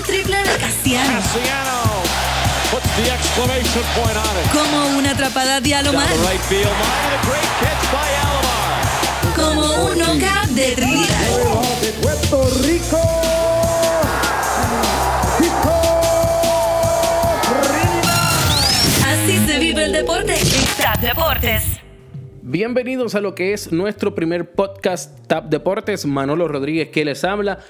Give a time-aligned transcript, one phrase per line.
[0.00, 0.58] un triple de.
[0.58, 1.20] Cassiano
[2.70, 4.50] puts the exclamation point on it.
[4.52, 6.08] Como una atrapada de Alomar.
[6.08, 8.80] right field line and a great catch by Alomar.
[9.36, 11.80] Como un knockout de Trinidad.
[11.80, 13.00] de Puerto Rico.
[17.62, 18.30] Trinidad.
[19.12, 20.34] Así se vive el deporte
[20.78, 21.62] Tap Deportes.
[22.42, 26.06] Bienvenidos a lo que es nuestro primer podcast Tap Deportes.
[26.06, 27.60] Manolo Rodríguez que les habla.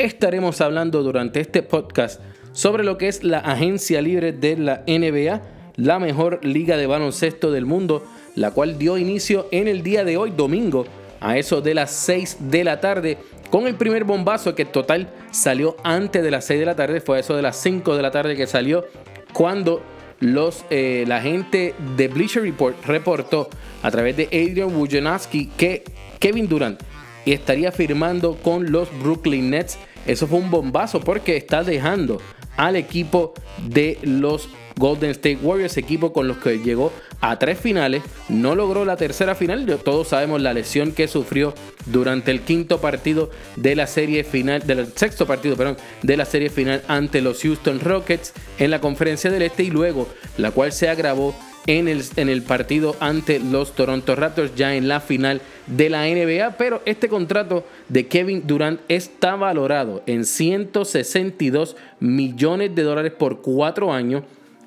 [0.00, 2.22] Estaremos hablando durante este podcast
[2.52, 5.42] sobre lo que es la agencia libre de la NBA,
[5.76, 8.02] la mejor liga de baloncesto del mundo,
[8.34, 10.86] la cual dio inicio en el día de hoy, domingo,
[11.20, 13.18] a eso de las 6 de la tarde,
[13.50, 17.18] con el primer bombazo que total salió antes de las 6 de la tarde, fue
[17.18, 18.86] a eso de las 5 de la tarde que salió,
[19.34, 19.82] cuando
[20.18, 23.50] los, eh, la gente de Bleacher Report reportó
[23.82, 25.84] a través de Adrian Wojnarowski que
[26.18, 26.80] Kevin Durant
[27.26, 29.78] estaría firmando con los Brooklyn Nets.
[30.06, 32.20] Eso fue un bombazo porque está dejando
[32.56, 33.34] al equipo
[33.68, 38.84] de los Golden State Warriors, equipo con los que llegó a tres finales, no logró
[38.84, 39.66] la tercera final.
[39.84, 41.54] Todos sabemos la lesión que sufrió
[41.86, 46.48] durante el quinto partido de la serie final, del sexto partido, perdón, de la serie
[46.48, 50.08] final ante los Houston Rockets en la conferencia del Este y luego
[50.38, 51.34] la cual se agravó
[51.66, 56.82] en el, partido ante los Toronto Raptors ya en la final de la NBA, pero
[56.84, 64.24] este contrato de Kevin Durant está valorado en 162 millones de dólares por cuatro años.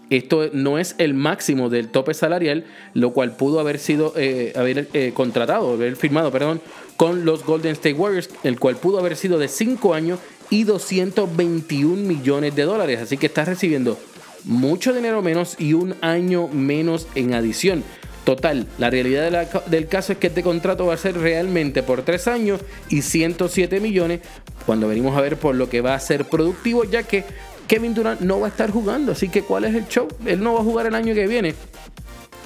[0.10, 4.88] Esto no es el máximo del tope salarial, lo cual pudo haber sido eh, haber
[4.94, 6.62] eh, contratado, haber firmado, perdón,
[6.98, 10.20] con los Golden State Warriors, el cual pudo haber sido de 5 años
[10.52, 13.00] y 221 millones de dólares.
[13.02, 13.98] Así que está recibiendo
[14.46, 17.84] mucho dinero menos y un año menos en adición.
[18.24, 22.28] Total, la realidad del caso es que este contrato va a ser realmente por 3
[22.30, 24.22] años y 107 millones
[24.66, 27.26] cuando venimos a ver por lo que va a ser productivo, ya que
[27.68, 29.12] Kevin Durant no va a estar jugando.
[29.12, 30.08] Así que, ¿cuál es el show?
[30.26, 31.54] Él no va a jugar el año que viene.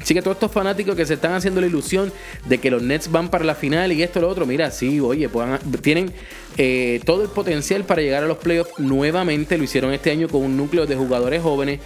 [0.01, 2.11] Así que todos estos fanáticos que se están haciendo la ilusión
[2.45, 5.29] de que los Nets van para la final y esto lo otro, mira, sí, oye,
[5.81, 6.13] tienen
[6.57, 9.57] eh, todo el potencial para llegar a los playoffs nuevamente.
[9.57, 11.79] Lo hicieron este año con un núcleo de jugadores jóvenes,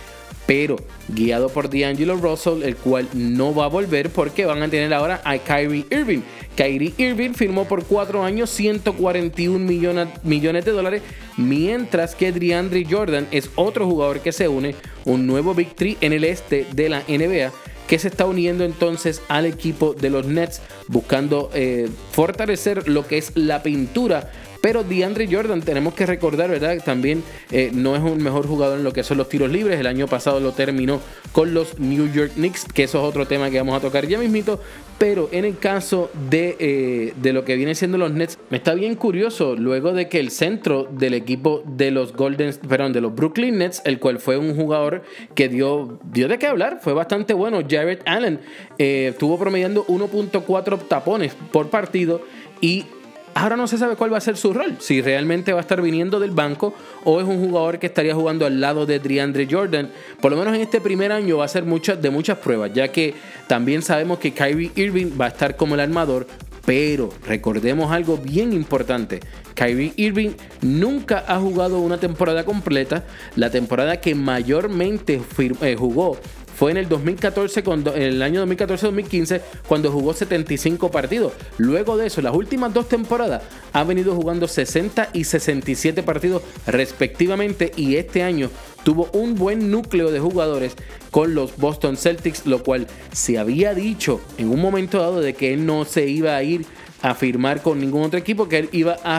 [0.45, 0.75] pero
[1.07, 5.21] guiado por D'Angelo Russell, el cual no va a volver porque van a tener ahora
[5.23, 6.21] a Kyrie Irving.
[6.55, 11.01] Kyrie Irving firmó por cuatro años 141 millones, millones de dólares,
[11.37, 14.75] mientras que DeAndre Jordan es otro jugador que se une,
[15.05, 17.51] un nuevo Big Three en el este de la NBA
[17.91, 23.17] que se está uniendo entonces al equipo de los Nets buscando eh, fortalecer lo que
[23.17, 24.31] es la pintura.
[24.61, 26.81] Pero DeAndre Jordan, tenemos que recordar, ¿verdad?
[26.83, 29.79] También eh, no es un mejor jugador en lo que son los tiros libres.
[29.79, 31.01] El año pasado lo terminó
[31.31, 34.19] con los New York Knicks, que eso es otro tema que vamos a tocar ya
[34.19, 34.59] mismito.
[34.99, 38.75] Pero en el caso de, eh, de lo que viene siendo los Nets, me está
[38.75, 43.15] bien curioso, luego de que el centro del equipo de los Golden, perdón, de los
[43.15, 45.01] Brooklyn Nets, el cual fue un jugador
[45.33, 47.61] que dio, dio de qué hablar, fue bastante bueno.
[47.67, 48.41] Jared Allen
[48.77, 52.21] eh, estuvo promediando 1.4 tapones por partido
[52.61, 52.85] y
[53.33, 55.81] Ahora no se sabe cuál va a ser su rol, si realmente va a estar
[55.81, 56.73] viniendo del banco
[57.05, 59.89] o es un jugador que estaría jugando al lado de DeAndre Jordan.
[60.19, 63.13] Por lo menos en este primer año va a ser de muchas pruebas, ya que
[63.47, 66.27] también sabemos que Kyrie Irving va a estar como el armador,
[66.65, 69.19] pero recordemos algo bien importante.
[69.55, 70.31] Kyrie Irving
[70.61, 73.05] nunca ha jugado una temporada completa.
[73.35, 75.21] La temporada que mayormente
[75.61, 76.17] eh, jugó
[76.61, 81.33] fue en el 2014, cuando, en el año 2014-2015, cuando jugó 75 partidos.
[81.57, 83.41] Luego de eso, las últimas dos temporadas
[83.73, 88.51] ha venido jugando 60 y 67 partidos respectivamente y este año
[88.83, 90.75] tuvo un buen núcleo de jugadores
[91.09, 95.55] con los Boston Celtics, lo cual se había dicho en un momento dado de que
[95.55, 96.63] él no se iba a ir
[97.01, 99.17] a firmar con ningún otro equipo, que él iba a-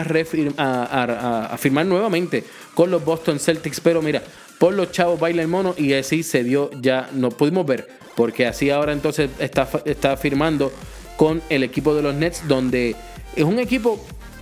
[1.51, 4.23] a firmar nuevamente con los Boston Celtics, pero mira,
[4.63, 8.47] por los chavos baila el mono y así se dio, ya no pudimos ver, porque
[8.47, 10.71] así ahora entonces está, está firmando
[11.17, 12.95] con el equipo de los Nets, donde
[13.35, 13.99] es un equipo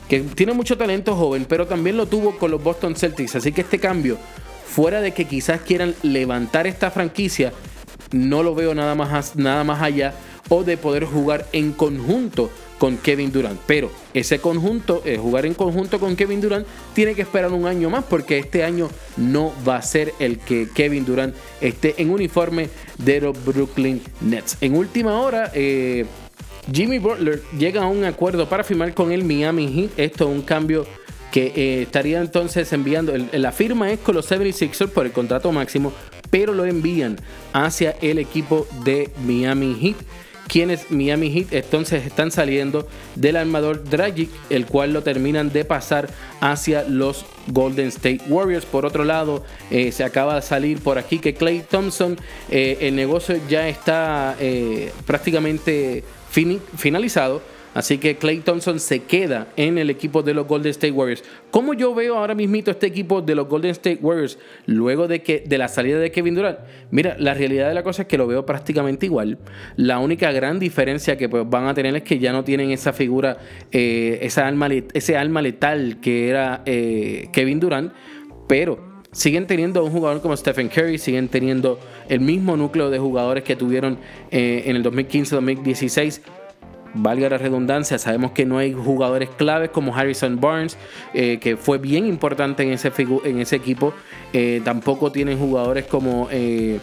[0.08, 3.62] que tiene mucho talento joven, pero también lo tuvo con los Boston Celtics, así que
[3.62, 4.20] este cambio,
[4.63, 7.51] fuera de que quizás quieran levantar esta franquicia,
[8.12, 10.13] no lo veo nada más, nada más allá
[10.50, 12.51] o de poder jugar en conjunto
[12.81, 13.60] con Kevin Durant.
[13.68, 17.92] Pero ese conjunto, eh, jugar en conjunto con Kevin Durant, tiene que esperar un año
[17.92, 22.69] más porque este año no va a ser el que Kevin Durant esté en uniforme
[22.98, 24.57] de los Brooklyn Nets.
[24.62, 26.07] En última hora, eh,
[26.74, 29.92] Jimmy Butler llega a un acuerdo para firmar con el Miami Heat.
[29.98, 30.88] Esto es un cambio
[31.31, 33.13] que eh, estaría entonces enviando.
[33.16, 35.94] la firma es con los 76ers por el contrato máximo,
[36.31, 37.18] pero lo envían
[37.54, 39.98] hacia el equipo de Miami Heat
[40.51, 46.09] quienes Miami Heat entonces están saliendo del armador Dragic, el cual lo terminan de pasar
[46.42, 48.65] hacia los Golden State Warriors.
[48.65, 52.19] Por otro lado, eh, se acaba de salir por aquí que Clay Thompson,
[52.50, 56.03] eh, el negocio ya está eh, prácticamente
[56.75, 57.42] finalizado
[57.73, 61.23] Así que Clay Thompson se queda en el equipo de los Golden State Warriors.
[61.51, 65.44] ¿Cómo yo veo ahora mismo este equipo de los Golden State Warriors luego de que
[65.45, 66.59] de la salida de Kevin Durant?
[66.91, 69.38] Mira, la realidad de la cosa es que lo veo prácticamente igual.
[69.77, 72.91] La única gran diferencia que pues, van a tener es que ya no tienen esa
[72.91, 73.38] figura,
[73.71, 77.94] eh, esa alma, ese alma letal que era eh, Kevin Durant,
[78.47, 81.79] pero siguen teniendo un jugador como Stephen Curry, siguen teniendo
[82.09, 83.97] el mismo núcleo de jugadores que tuvieron
[84.29, 86.21] eh, en el 2015-2016
[86.94, 90.78] valga la redundancia, sabemos que no hay jugadores claves como Harrison Barnes,
[91.14, 93.94] eh, que fue bien importante en ese, equipo.
[94.34, 96.80] Eh, tampoco tienen jugadores como eh,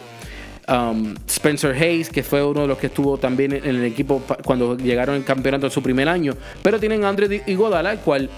[0.69, 4.77] um, Spencer Hayes, que fue uno de los que estuvo también en el equipo cuando
[4.77, 6.35] llegaron al campeonato en su primer año.
[6.63, 8.31] Pero tienen a Andre Iguodala, el cual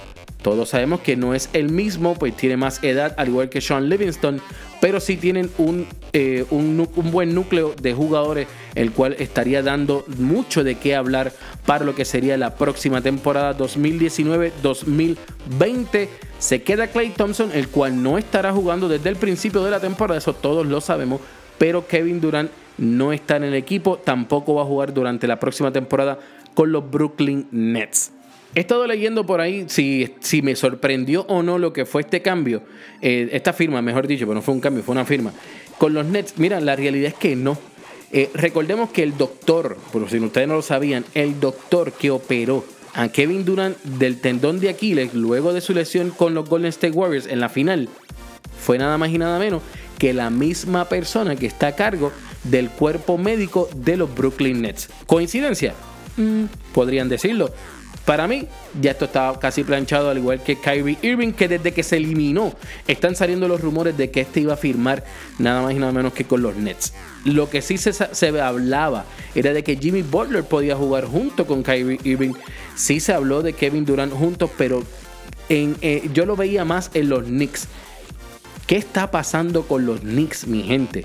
[0.43, 3.89] todos sabemos que no es el mismo, pues tiene más edad, al igual que Sean
[3.89, 4.41] Livingston,
[4.81, 10.65] pero sí tienen un, eh, un, buen núcleo de jugadores, el cual estaría dando mucho
[10.65, 11.33] de qué hablar
[11.67, 16.09] para lo que sería la próxima temporada 2019-2020.
[16.39, 20.19] Se queda Clay Thompson, el cual no estará jugando desde el principio de la temporada,
[20.19, 21.21] eso todos lo sabemos,
[21.59, 25.71] pero Kevin Durant no está en el equipo, tampoco va a jugar durante la próxima
[25.71, 26.19] temporada
[26.55, 28.13] con los Brooklyn Nets.
[28.55, 32.21] He estado leyendo por ahí si, si me sorprendió o no lo que fue este
[32.21, 32.63] cambio,
[33.01, 35.33] eh, esta firma, mejor dicho, pero no fue un cambio, fue una firma.
[35.79, 37.57] Con los Nets, mira, la realidad es que no.
[38.13, 42.65] Eh, recordemos que el doctor, por si ustedes no lo sabían, el doctor que operó
[42.95, 46.97] a Kevin Durant del tendón de Aquiles luego de su lesión con los Golden State
[46.97, 47.89] Warriors en la final
[48.61, 49.63] fue nada más y nada menos
[49.99, 52.13] que la misma persona que está a cargo
[52.45, 54.89] del cuerpo médico de los Brooklyn Nets.
[55.07, 55.75] ¿Coincidencia?
[56.17, 57.53] Mm, podrían decirlo.
[58.05, 58.49] Para mí,
[58.81, 62.55] ya esto está casi planchado, al igual que Kyrie Irving, que desde que se eliminó,
[62.89, 65.05] están saliendo los rumores de que este iba a firmar
[65.39, 66.93] nada más y nada menos que con los Nets.
[67.25, 69.05] Lo que sí se, hablaba
[69.35, 72.33] era de que Jimmy Butler podía jugar junto con Kyrie Irving.
[72.75, 74.83] Sí se habló de Kevin Durant juntos, pero
[75.49, 77.69] eh, yo lo veía más en los Knicks.
[78.67, 81.05] ¿Qué está pasando con los Knicks, mi gente?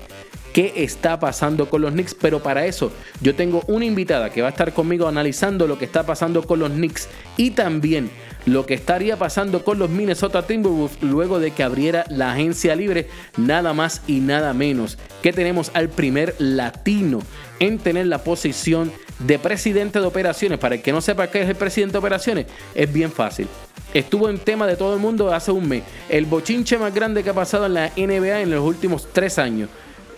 [0.56, 2.14] Qué está pasando con los Knicks.
[2.14, 5.84] Pero para eso yo tengo una invitada que va a estar conmigo analizando lo que
[5.84, 8.10] está pasando con los Knicks y también
[8.46, 13.06] lo que estaría pasando con los Minnesota Timberwolves luego de que abriera la agencia libre,
[13.36, 17.18] nada más y nada menos que tenemos al primer latino
[17.60, 20.58] en tener la posición de presidente de operaciones.
[20.58, 23.46] Para el que no sepa qué es el presidente de operaciones, es bien fácil.
[23.92, 25.82] Estuvo en tema de todo el mundo hace un mes.
[26.08, 29.68] El bochinche más grande que ha pasado en la NBA en los últimos tres años.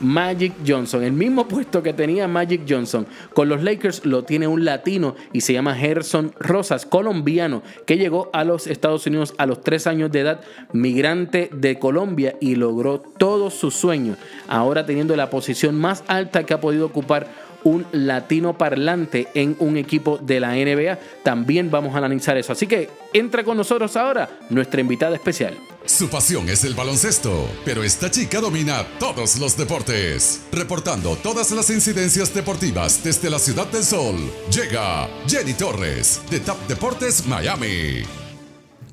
[0.00, 1.02] Magic Johnson.
[1.02, 5.40] El mismo puesto que tenía Magic Johnson con los Lakers lo tiene un latino y
[5.40, 10.10] se llama Gerson Rosas, colombiano, que llegó a los Estados Unidos a los tres años
[10.12, 10.40] de edad,
[10.72, 14.18] migrante de Colombia y logró todos sus sueños.
[14.48, 19.76] Ahora teniendo la posición más alta que ha podido ocupar un latino parlante en un
[19.76, 20.98] equipo de la NBA.
[21.22, 22.52] También vamos a analizar eso.
[22.52, 25.54] Así que entra con nosotros ahora nuestra invitada especial.
[25.84, 30.42] Su pasión es el baloncesto, pero esta chica domina todos los deportes.
[30.52, 34.16] Reportando todas las incidencias deportivas desde la Ciudad del Sol,
[34.50, 38.02] llega Jenny Torres, de Top Deportes Miami.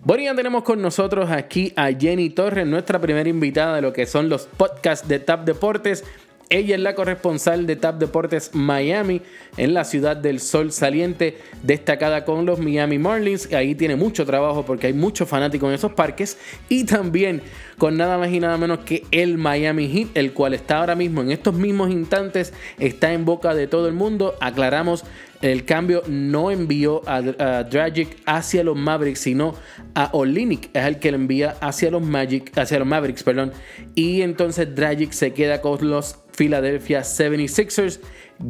[0.05, 4.05] Bueno, ya tenemos con nosotros aquí a Jenny Torres, nuestra primera invitada de lo que
[4.05, 6.03] son los podcasts de Tap Deportes.
[6.49, 9.21] Ella es la corresponsal de TAP Deportes Miami
[9.57, 13.51] en la ciudad del sol saliente, destacada con los Miami Marlins.
[13.51, 16.37] Ahí tiene mucho trabajo porque hay muchos fanáticos en esos parques.
[16.69, 17.41] Y también
[17.79, 21.21] con nada más y nada menos que el Miami Heat, el cual está ahora mismo
[21.21, 24.35] en estos mismos instantes, está en boca de todo el mundo.
[24.39, 25.03] Aclaramos,
[25.41, 27.21] el cambio no envió a,
[27.63, 29.55] Dragic hacia los Mavericks, sino
[29.95, 33.51] a Olinick, es el que le envía hacia los Magic, hacia los Mavericks, perdón.
[33.95, 37.99] Y entonces Dragic se queda con los Philadelphia 76ers.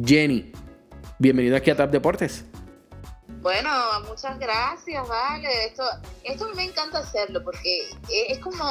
[0.04, 0.52] Jenny,
[1.18, 2.44] bienvenido aquí a Tap Deportes.
[3.46, 3.70] Bueno,
[4.08, 5.66] muchas gracias, vale.
[5.66, 5.84] Esto,
[6.24, 8.64] esto me encanta hacerlo porque es como,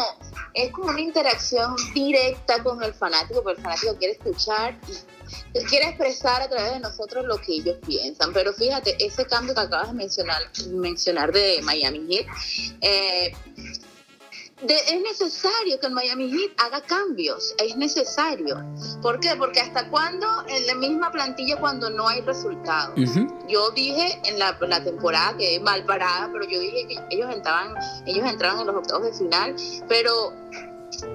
[0.53, 4.77] es como una interacción directa con el fanático, porque el fanático quiere escuchar
[5.53, 8.33] y quiere expresar a través de nosotros lo que ellos piensan.
[8.33, 10.41] Pero fíjate, ese cambio que acabas de mencionar,
[10.71, 12.27] mencionar de Miami Heat,
[12.81, 13.33] eh,
[14.61, 18.63] es necesario que el Miami Heat haga cambios, es necesario.
[19.01, 19.35] ¿Por qué?
[19.37, 22.97] Porque hasta cuándo en la misma plantilla cuando no hay resultados.
[23.47, 27.75] Yo dije en la, temporada que es mal parada, pero yo dije que ellos entraban,
[28.05, 29.55] ellos entraban en los octavos de final,
[29.87, 30.33] pero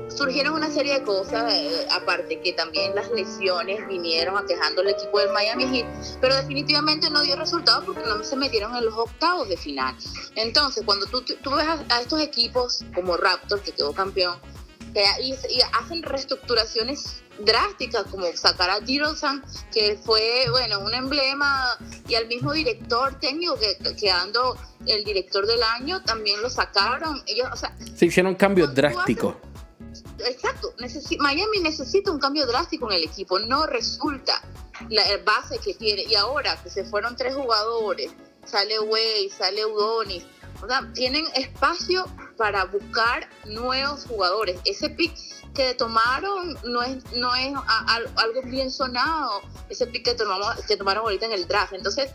[0.08, 5.18] surgieron una serie de cosas, eh, aparte que también las lesiones vinieron aquejando al equipo
[5.18, 5.86] del Miami Heat,
[6.20, 9.94] pero definitivamente no dio resultado porque no se metieron en los octavos de final.
[10.34, 14.38] Entonces, cuando tú, tú ves a, a estos equipos como Raptors, que quedó campeón,
[14.92, 21.78] que y, y hacen reestructuraciones drásticas como sacar a Girosan que fue bueno un emblema
[22.06, 27.48] y al mismo director técnico que quedando el director del año también lo sacaron ellos
[27.52, 29.36] o sea Se hicieron cambios drásticos.
[30.26, 30.74] Exacto,
[31.18, 34.42] Miami necesita un cambio drástico en el equipo, no resulta
[34.88, 36.02] la base que tiene.
[36.02, 38.12] Y ahora que se fueron tres jugadores,
[38.44, 40.24] sale Way, sale Udonis,
[40.62, 42.04] o sea, tienen espacio
[42.36, 44.58] para buscar nuevos jugadores.
[44.64, 45.14] Ese pick
[45.54, 47.52] que tomaron no es, no es
[48.16, 51.72] algo bien sonado, ese pick que, tomamos, que tomaron ahorita en el draft.
[51.72, 52.10] Entonces,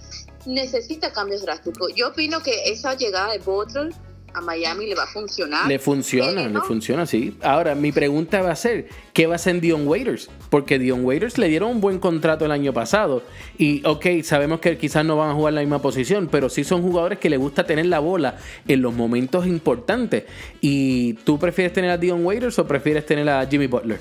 [0.45, 1.93] necesita cambios drásticos.
[1.95, 3.93] Yo opino que esa llegada de Butler
[4.35, 5.67] a Miami le va a funcionar.
[5.67, 7.37] Le funciona, Pero- le funciona, sí.
[7.41, 10.29] Ahora, mi pregunta va a ser, ¿qué va a hacer Dion Waiters?
[10.49, 13.23] Porque Dion Waiters le dieron un buen contrato el año pasado.
[13.57, 16.81] Y, ok, sabemos que quizás no van a jugar la misma posición, pero sí son
[16.81, 18.37] jugadores que le gusta tener la bola
[18.67, 20.23] en los momentos importantes.
[20.61, 23.99] ¿Y tú prefieres tener a Dion Waiters o prefieres tener a Jimmy Butler?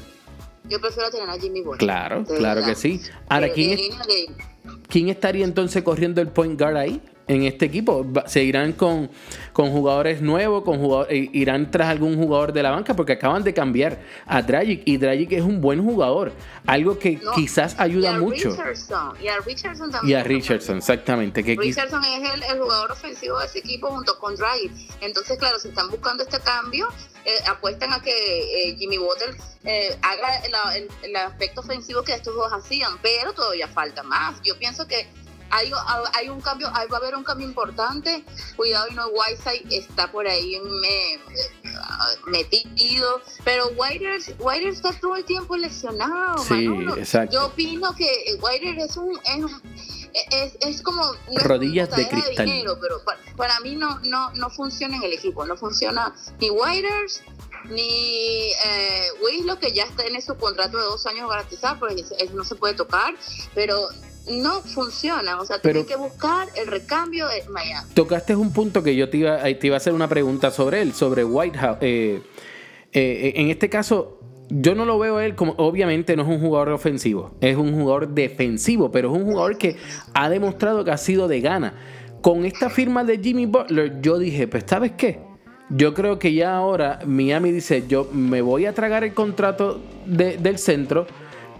[0.69, 1.79] Yo prefiero tener a Jimmy Butler.
[1.79, 2.69] Claro, claro verdad.
[2.69, 3.01] que sí.
[3.29, 4.55] Ahora, De- ¿quién de es- línea de-
[4.89, 7.01] ¿Quién estaría entonces corriendo el point guard ahí?
[7.27, 9.11] En este equipo, Va- ¿se irán con,
[9.55, 10.63] con jugadores nuevos?
[10.63, 12.95] Con jugador- eh, ¿Irán tras algún jugador de la banca?
[12.95, 16.33] Porque acaban de cambiar a Dragic y Dragic es un buen jugador.
[16.67, 18.51] Algo que No, quizás ayuda mucho.
[18.51, 21.43] Richardson, y a Richardson Y a Richardson, exactamente.
[21.43, 24.73] Que Richardson es el, el jugador ofensivo de ese equipo junto con Dragic.
[25.01, 26.89] Entonces, claro, si están buscando este cambio,
[27.25, 28.11] eh, apuestan a que
[28.71, 33.33] eh, Jimmy Butler eh, haga el, el- el aspecto ofensivo que estos dos hacían, pero
[33.33, 34.43] todavía falta más.
[34.43, 35.07] Yo pienso que
[35.57, 35.71] hay,
[36.15, 38.25] hay un cambio, hay- va a haber un cambio importante.
[38.57, 41.19] Cuidado, y no Whiteside está por ahí me,
[42.27, 44.29] metido, pero Whiters
[44.77, 46.39] está todo el tiempo lesionado.
[46.39, 46.97] Sí, Manolo.
[46.97, 47.35] exacto.
[47.35, 49.63] Yo opino que Whiter es un, es un-
[50.31, 52.47] es, es como no es Rodillas de cristal.
[52.47, 56.51] dinero, pero pa- para, mí no, no, no funciona en el equipo, no funciona ni
[56.51, 57.23] Whiters
[57.65, 62.55] ni eh, Winslow que ya tiene su contrato de dos años garantizado, porque no se
[62.57, 63.15] puede tocar,
[63.55, 63.89] pero
[64.31, 67.89] no funciona, o sea, Pero- tienen que buscar el recambio de Miami.
[67.95, 70.81] Tocaste un punto que yo te iba, eh, te iba a hacer una pregunta sobre
[70.83, 71.79] él, sobre Whitehouse.
[71.81, 72.21] Eh,
[72.93, 76.41] eh, en este caso, yo no lo veo a él como, obviamente no es un
[76.41, 79.77] jugador ofensivo, es un jugador defensivo, pero es un jugador que
[80.15, 81.75] ha demostrado que ha sido de gana.
[82.21, 85.21] Con esta firma de Jimmy Butler, yo dije, pues ¿sabes qué?
[85.71, 90.37] Yo creo que ya ahora Miami dice, yo me voy a tragar el contrato de-
[90.37, 91.07] del centro,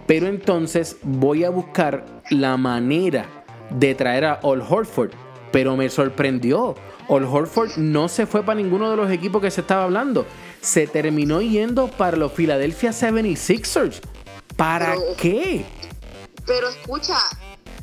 [0.05, 3.25] pero entonces voy a buscar la manera
[3.69, 5.11] de traer a All Horford.
[5.51, 6.75] Pero me sorprendió.
[7.07, 10.25] All Horford no se fue para ninguno de los equipos que se estaba hablando.
[10.61, 14.01] Se terminó yendo para los Philadelphia 76ers.
[14.55, 15.65] ¿Para Pero- qué?
[16.45, 17.15] Pero escucha,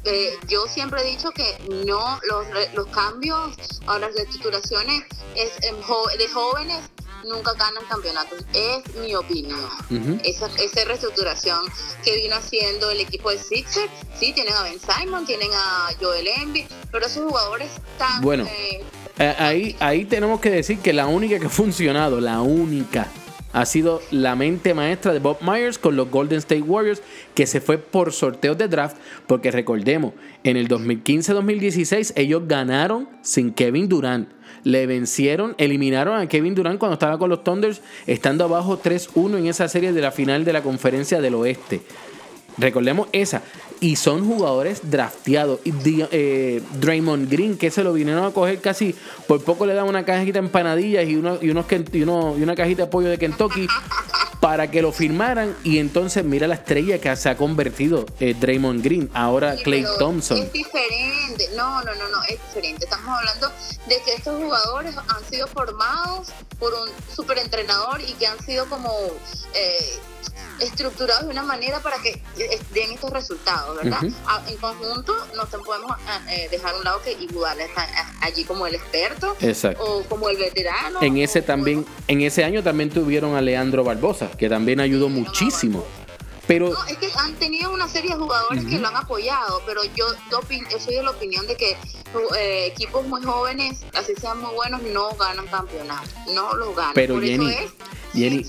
[0.05, 1.57] eh, yo siempre he dicho que
[1.87, 3.57] no, los, los cambios
[3.87, 5.05] o las reestructuraciones
[5.37, 6.81] es, de jóvenes
[7.25, 8.45] nunca ganan campeonatos.
[8.53, 9.61] Es mi opinión.
[10.25, 11.61] Esa, esa reestructuración
[12.05, 16.27] que vino haciendo el equipo de Sixers, sí, tienen a Ben Simon, tienen a Joel
[16.27, 18.21] Embiid, pero esos jugadores tan...
[18.23, 18.45] Bueno.
[18.45, 18.85] eh,
[19.19, 23.09] Eh, ahí, ahí tenemos que decir que la única que ha funcionado, la única,
[23.53, 27.03] ha sido la mente maestra de Bob Myers con los Golden State Warriors,
[27.35, 33.53] que se fue por sorteos de draft, porque recordemos, en el 2015-2016 ellos ganaron sin
[33.53, 34.29] Kevin Durant.
[34.65, 39.47] Le vencieron, eliminaron a Kevin Durant cuando estaba con los Thunders, estando abajo 3-1 en
[39.47, 41.83] esa serie de la final de la conferencia del oeste.
[42.59, 43.43] Recordemos esa.
[43.81, 45.59] Y son jugadores drafteados.
[45.65, 45.73] Y
[46.13, 48.95] eh, Draymond Green, que se lo vinieron a coger casi.
[49.27, 52.43] Por poco le dan una cajita de empanadillas y, uno- y, unos, y, uno- y
[52.43, 53.67] una cajita de pollo de Kentucky
[54.41, 55.57] para que lo firmaran.
[55.65, 59.11] Y entonces mira la estrella que se ha convertido eh, Draymond Green.
[59.15, 60.39] Ahora sí, Clay Thompson.
[60.39, 62.85] Es diferente, no, no, no, no, es diferente.
[62.85, 63.51] Estamos hablando
[63.89, 66.29] de que estos jugadores han sido formados
[66.61, 68.91] por un superentrenador y que han sido como
[69.55, 69.99] eh,
[70.63, 72.21] estructurados de una manera para que
[72.73, 74.01] den estos resultados, ¿verdad?
[74.27, 78.13] Ah, En conjunto no podemos ah, eh, dejar a un lado que igual está ah,
[78.21, 79.83] allí como el experto Exacto.
[79.85, 80.99] o como el veterano.
[81.03, 85.09] En ese o- también, en ese año también tuvieron a Leandro Barbosa, que también ayudó
[85.09, 85.85] muchísimo.
[86.47, 89.83] Pero No, es que han tenido una serie de jugadores que lo han apoyado, pero
[89.95, 90.07] yo,
[90.79, 91.77] soy de la opinión de que
[92.37, 96.95] eh, equipos muy jóvenes, así sean muy buenos, no ganan campeonatos, no los ganan.
[96.95, 97.73] Pero, Por Jenny, eso es,
[98.13, 98.47] Jenny-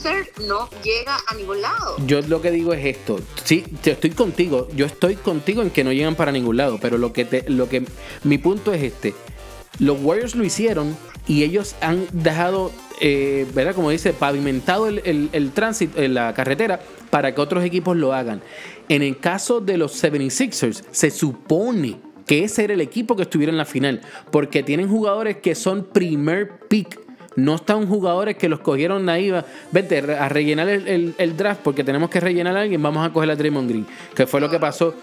[0.47, 1.95] no llega a ningún lado.
[2.05, 3.19] Yo lo que digo es esto.
[3.43, 4.67] Sí, yo estoy contigo.
[4.75, 6.79] Yo estoy contigo en que no llegan para ningún lado.
[6.81, 7.85] Pero lo que te, lo que
[8.23, 9.13] mi punto es este.
[9.79, 10.97] Los Warriors lo hicieron
[11.27, 13.73] y ellos han dejado, eh, ¿verdad?
[13.75, 16.81] Como dice, pavimentado el, el- el tránsito, en la carretera
[17.13, 18.41] para que otros equipos lo hagan.
[18.89, 23.51] En el caso de los 76ers, se supone que ese era el equipo que estuviera
[23.51, 24.01] en la final,
[24.31, 26.99] porque tienen jugadores que son primer pick.
[27.35, 31.61] No están jugadores que los cogieron ahí, va, vente a rellenar el, el- el draft
[31.63, 34.49] porque tenemos que rellenar a alguien, vamos a coger a Draymond Green, que fue lo
[34.49, 34.95] que pasó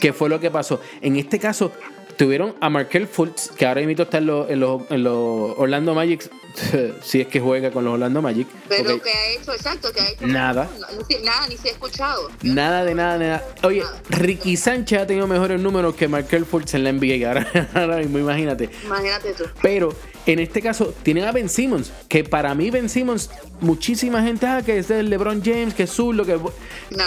[0.00, 0.80] que fue lo que pasó.
[1.02, 1.70] En este caso,
[2.16, 6.30] tuvieron a Markel Fultz, que ahora está en los, en los- en los Orlando Magic,
[7.02, 8.48] si es que juega con los Orlando Magic.
[8.68, 10.26] Pero que ha hecho, exacto, que ha hecho.
[10.26, 10.68] Nada.
[10.78, 10.86] No,
[11.24, 12.30] nada, ni se ha escuchado.
[12.42, 13.44] Nada de nada de nada.
[13.62, 17.28] Oye, Ricky Sánchez ha tenido mejores números que Markel Fultz en la NBA.
[17.28, 18.70] Ahora, ahora mismo, imagínate.
[18.84, 19.44] Imagínate tú.
[19.62, 19.94] Pero
[20.26, 24.62] en este caso tienen a Ben Simmons, que para mí Ben Simmons, muchísima gente, ah,
[24.64, 26.34] que es el LeBron James, que es zurdo, que...
[26.36, 27.04] No.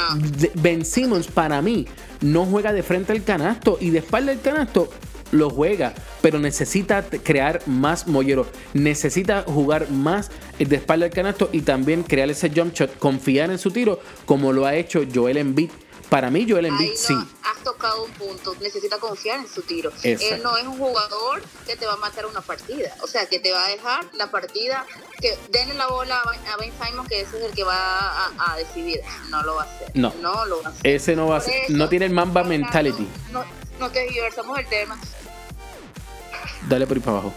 [0.55, 1.87] Ben Simmons para mí
[2.21, 4.89] no juega de frente al canasto y de espalda al canasto
[5.31, 11.61] lo juega, pero necesita crear más mollero, necesita jugar más de espalda al canasto y
[11.61, 15.69] también crear ese jump shot, confiar en su tiro como lo ha hecho Joel Embiid.
[16.09, 17.13] Para mí Joel Embiid Ahí sí.
[17.13, 18.55] no, has tocado un punto.
[18.61, 19.91] Necesita confiar en su tiro.
[20.01, 20.35] Exacto.
[20.35, 22.95] Él no es un jugador que te va a matar una partida.
[23.03, 24.87] O sea, que te va a dejar la partida.
[25.21, 27.75] Que denle la bola a Ben- Simon, que ese es el que va
[28.25, 29.01] a, a decidir.
[29.29, 29.91] No lo va a hacer.
[29.93, 30.11] No.
[30.19, 30.87] No lo va a hacer.
[30.87, 33.07] Ese no va a eso, no tiene el Mamba mentality.
[33.31, 33.45] No,
[33.79, 34.99] no te diversamos el tema.
[36.67, 37.33] Dale por ahí para abajo.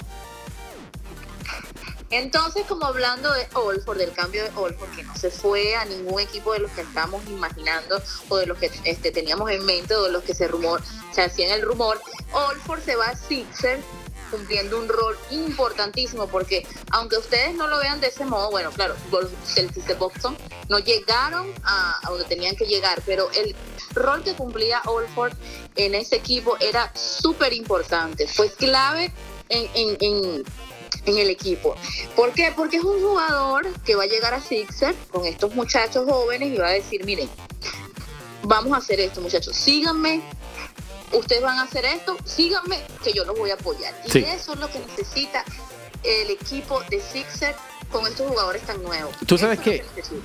[2.13, 6.21] Entonces, como hablando de Olford, del cambio de Olford, que no se fue a ningún
[6.21, 10.03] equipo de los que estamos imaginando o de los que este, teníamos en mente o
[10.03, 11.99] de los que se rumor, se hacían el rumor,
[12.33, 13.81] Olford se va a Sixer
[14.33, 18.97] cumpliendo un rol importantísimo porque aunque ustedes no lo vean de ese modo, bueno, claro,
[19.47, 20.37] Celtics de Boston
[20.69, 23.55] no llegaron a, donde tenían que llegar, pero el
[23.95, 25.35] rol que cumplía Olford
[25.77, 29.13] en ese equipo era súper importante, fue clave
[29.49, 30.43] en-
[31.07, 31.75] en el equipo.
[32.17, 32.53] ¿Por qué?
[32.57, 36.57] Porque es un jugador que va a llegar a Sixer con estos muchachos jóvenes y
[36.59, 37.29] va a decir, miren,
[38.43, 40.23] vamos a hacer esto muchachos, síganme,
[41.13, 43.95] ustedes van a hacer esto, síganme, que yo los voy a apoyar.
[44.07, 44.19] Y Sí.
[44.25, 45.45] eso es lo que necesita
[46.03, 47.55] el equipo de Sixer
[47.93, 49.15] con estos jugadores tan nuevos.
[49.27, 49.83] Tú sabes que.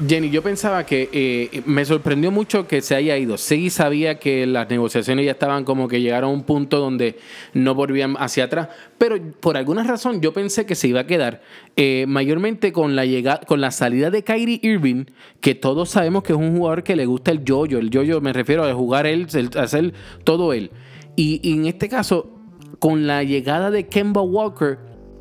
[0.08, 3.38] Jenny, yo pensaba que eh, me sorprendió mucho que se haya ido.
[3.38, 7.20] Sí sabía que las negociaciones ya estaban como que llegaron a un punto donde
[7.54, 11.42] no volvían hacia atrás, pero por alguna razón yo pensé que se iba a quedar.
[11.76, 15.06] eh, mayormente con la llegada, con la salida de Kyrie Irving,
[15.42, 17.78] que todos sabemos que es un jugador que le gusta el yoyo.
[17.80, 20.72] El yoyo me refiero a jugar él, hacer todo él.
[21.16, 22.32] Y, y en este caso,
[22.80, 24.80] con la llegada de Kemba Walker,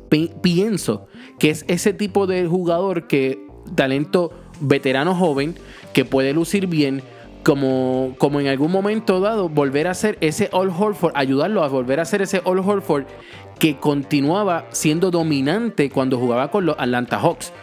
[0.09, 1.07] pi- pienso
[1.39, 3.39] que es ese tipo de jugador que
[3.75, 5.55] talento veterano joven
[5.93, 7.01] que puede lucir bien
[7.43, 11.99] como, como en algún momento dado volver a ser ese All Horford, ayudarlo a volver
[11.99, 13.05] a ser ese All Horford
[13.59, 17.53] que continuaba siendo dominante cuando jugaba con los Atlanta Hawks.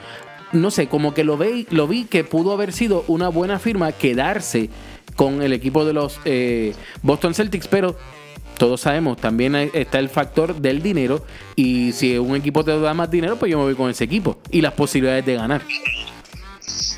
[0.52, 3.92] No sé, como que lo, ve, lo vi que pudo haber sido una buena firma
[3.92, 4.70] quedarse
[5.16, 7.96] con el equipo de los eh, Boston Celtics, pero
[8.58, 11.24] todos sabemos, también está el factor del dinero
[11.56, 14.38] y si un equipo te da más dinero, pues yo me voy con ese equipo
[14.50, 15.62] y las posibilidades de ganar.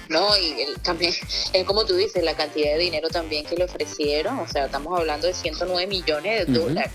[0.08, 1.12] No, y el- también,
[1.52, 4.98] es como tú dices, la cantidad de dinero también que le ofrecieron, o sea, estamos
[4.98, 6.92] hablando de 109 millones de dólares.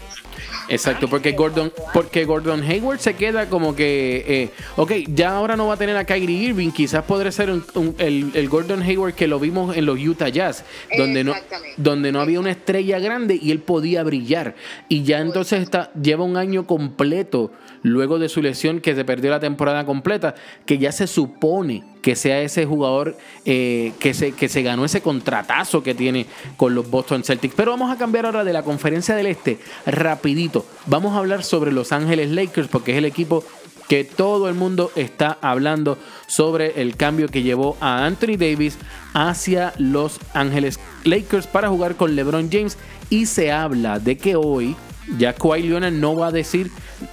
[0.70, 5.68] Exacto, porque Gordon, porque Gordon Hayward se queda como que, eh, ok, ya ahora no
[5.68, 9.14] va a tener a Kyrie Irving, quizás podría ser un- un- el, el Gordon Hayward
[9.14, 10.64] que lo vimos en los Utah Jazz,
[10.98, 11.34] donde no,
[11.78, 14.56] donde no había una estrella grande y él podía brillar.
[14.88, 17.52] Y ya entonces está, lleva un año completo,
[17.84, 22.16] luego de su lesión que se perdió la temporada completa, que ya se supone que
[22.16, 26.26] sea ese jugador eh, que, se, que se ganó ese contratazo que tiene
[26.58, 27.56] con los Boston Celtics.
[27.56, 30.66] Pero vamos a cambiar ahora de la conferencia del Este rapidito.
[30.88, 33.44] Vamos a hablar sobre Los Ángeles Lakers porque es el equipo
[33.88, 38.78] que todo el mundo está hablando sobre el cambio que llevó a Anthony Davis
[39.14, 42.78] hacia Los Ángeles Lakers para jugar con LeBron James
[43.10, 44.78] y se habla de que hoy
[45.18, 46.70] ya Kawhi Leonard no va a decir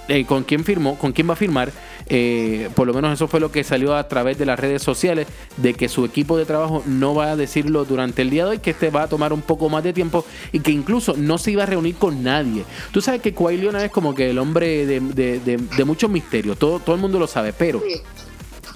[0.07, 1.71] eh, con quién firmó, con quién va a firmar.
[2.11, 5.27] eh, por lo menos eso fue lo que salió a través de las redes sociales,
[5.57, 8.59] de que su equipo de trabajo no va a decirlo durante el día de hoy,
[8.59, 11.51] que este va a tomar un poco más de tiempo y que incluso no se
[11.51, 12.63] iba a reunir con nadie.
[12.91, 16.09] Tú sabes que Kawhi Leonard es como que el hombre de, de- de- de muchos
[16.09, 17.79] misterios, todo, todo el mundo lo sabe, pero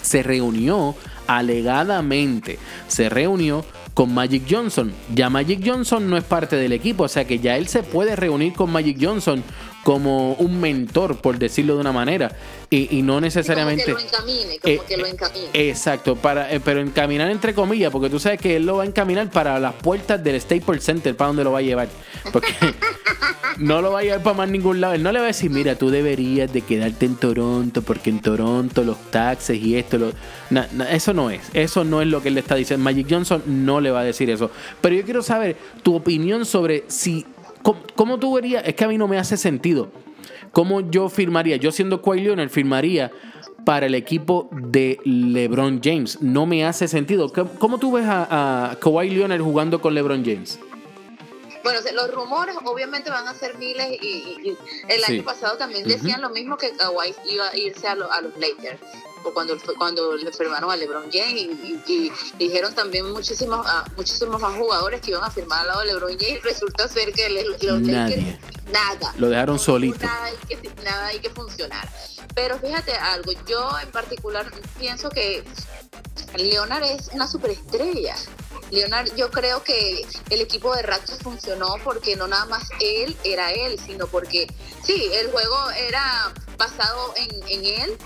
[0.01, 0.95] se reunió
[1.25, 4.91] alegadamente, se reunió con Magic Johnson.
[5.13, 8.15] Ya Magic Johnson no es parte del equipo, o sea que ya él se puede
[8.15, 9.43] reunir con Magic Johnson
[9.83, 12.31] como un mentor, por decirlo de una manera,
[12.69, 13.91] y, y no necesariamente...
[13.91, 15.49] Como que lo encamine, como Eh, que lo encamine.
[15.53, 18.85] Exacto, para, eh, pero encaminar entre comillas, porque tú sabes que él lo va a
[18.85, 21.89] encaminar para las puertas del Staples Center, para donde lo va a llevar.
[22.31, 22.47] Porque
[23.57, 24.93] no lo va a llevar para más ningún lado.
[24.93, 28.19] Él no le va a decir, mira, tú deberías de quedarte en Toronto porque en
[28.19, 30.13] Toronto los taxes y esto,
[30.89, 31.41] eso no es.
[31.53, 32.83] Eso no es lo que él le está diciendo.
[32.83, 34.51] Magic Johnson no le va a decir eso.
[34.81, 37.25] Pero yo quiero saber tu opinión sobre si...
[37.95, 38.63] ¿Cómo, tú verías?
[38.67, 39.89] Es que a mí no me hace sentido.
[40.51, 41.55] ¿Cómo yo firmaría?
[41.55, 43.11] Yo siendo Kawhi Leonard firmaría
[43.63, 46.21] para el equipo de LeBron James.
[46.21, 47.31] No me hace sentido.
[47.31, 50.59] ¿Cómo, cómo tú ves a, a Kawhi Leonard jugando con LeBron James?
[51.63, 54.57] Bueno, los rumores obviamente van a ser miles y, y-
[54.89, 55.13] el Sí.
[55.13, 58.33] año pasado también decían lo mismo que Kawhi iba a irse a, lo- a los
[58.37, 58.79] Lakers
[59.33, 61.31] cuando cuando le firmaron a LeBron James
[61.63, 65.67] y, y- y dijeron también muchísimos ah, muchísimos más jugadores que iban a firmar al
[65.67, 68.17] lado de LeBron James resulta ser que le- los Nadie.
[68.17, 70.05] Lakers nada Lo dejaron No solito.
[70.05, 71.87] nada ahí que, nada ahí que funcionar
[72.35, 75.43] pero fíjate algo yo en particular pienso que
[76.35, 78.15] Leonard es una superestrella.
[78.73, 83.51] Leonard, yo creo que el equipo de Raptors funcionó porque no nada más él era
[83.51, 84.47] él, sino porque
[84.83, 87.97] sí, el juego era basado en, él,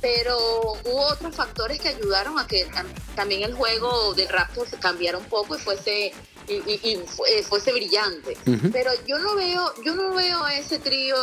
[0.00, 0.36] pero
[0.84, 5.24] hubo otros factores que ayudaron a que tam- también el juego de Raptors cambiara un
[5.26, 6.12] poco y fuese
[6.48, 8.36] y, y- y fu- fuese brillante.
[8.72, 11.16] Pero yo no veo, yo no veo a ese trío.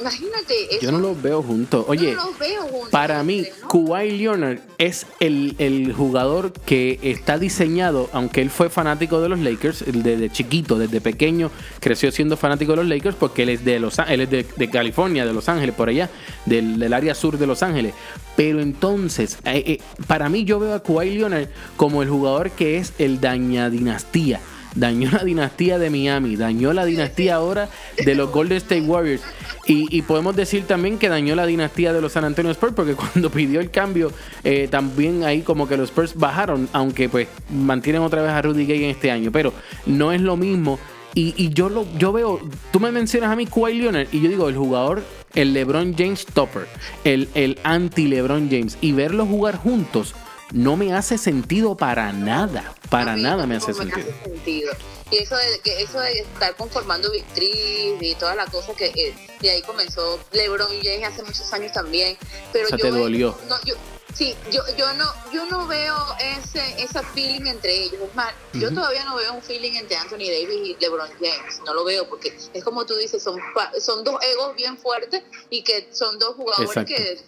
[0.00, 1.84] Imagínate, eso, Yo no los veo juntos.
[1.88, 3.68] Oye, yo no los veo juntos, para mí, ¿no?
[3.68, 9.40] Kawhi Leonard es el, el jugador que está diseñado, aunque él fue fanático de los
[9.40, 13.80] Lakers desde chiquito, desde pequeño, creció siendo fanático de los Lakers porque él es de
[13.80, 16.08] Los él es de, de California, de Los Ángeles, por allá,
[16.46, 17.92] del, del área sur de Los Ángeles.
[18.36, 22.76] Pero entonces, eh, eh, para mí yo veo a Kawhi Leonard como el jugador que
[22.78, 24.37] es el daña dinastía.
[24.78, 29.22] Dañó la dinastía de Miami, dañó la dinastía ahora de los Golden State Warriors.
[29.66, 33.28] Y, podemos decir también que dañó la dinastía de los San Antonio Spurs, porque cuando
[33.28, 34.12] pidió el cambio,
[34.44, 38.66] eh, también ahí como que los Spurs bajaron, aunque pues mantienen otra vez a Rudy
[38.66, 39.32] Gay en este año.
[39.32, 39.52] Pero
[39.84, 40.78] no es lo mismo.
[41.14, 44.48] Y, yo lo yo veo, tú me mencionas a mí Kawhi Leonard, y yo digo,
[44.48, 45.02] el jugador,
[45.34, 46.68] el LeBron James Topper,
[47.02, 50.14] el, el anti-LeBron James, y verlos jugar juntos.
[50.52, 52.74] No me hace sentido para nada.
[52.90, 54.06] Para nada me hace sentido.
[54.24, 54.72] sentido.
[55.10, 59.14] Y eso de, que eso de estar conformando Victriz y toda la cosa que eh,
[59.40, 62.16] de ahí comenzó LeBron James hace muchos años también.
[62.52, 63.38] Pero O sea, yo te dolió.
[63.48, 63.74] no, yo,
[64.14, 68.00] sí, yo, yo no, yo no veo ese, esa feeling entre ellos.
[68.02, 71.60] Es más, yo todavía no veo un feeling entre Anthony Davis y LeBron James.
[71.64, 73.40] No lo veo porque es como tú dices, son,
[73.80, 76.94] son dos egos bien fuertes y que son dos jugadores Exacto.
[76.94, 77.18] que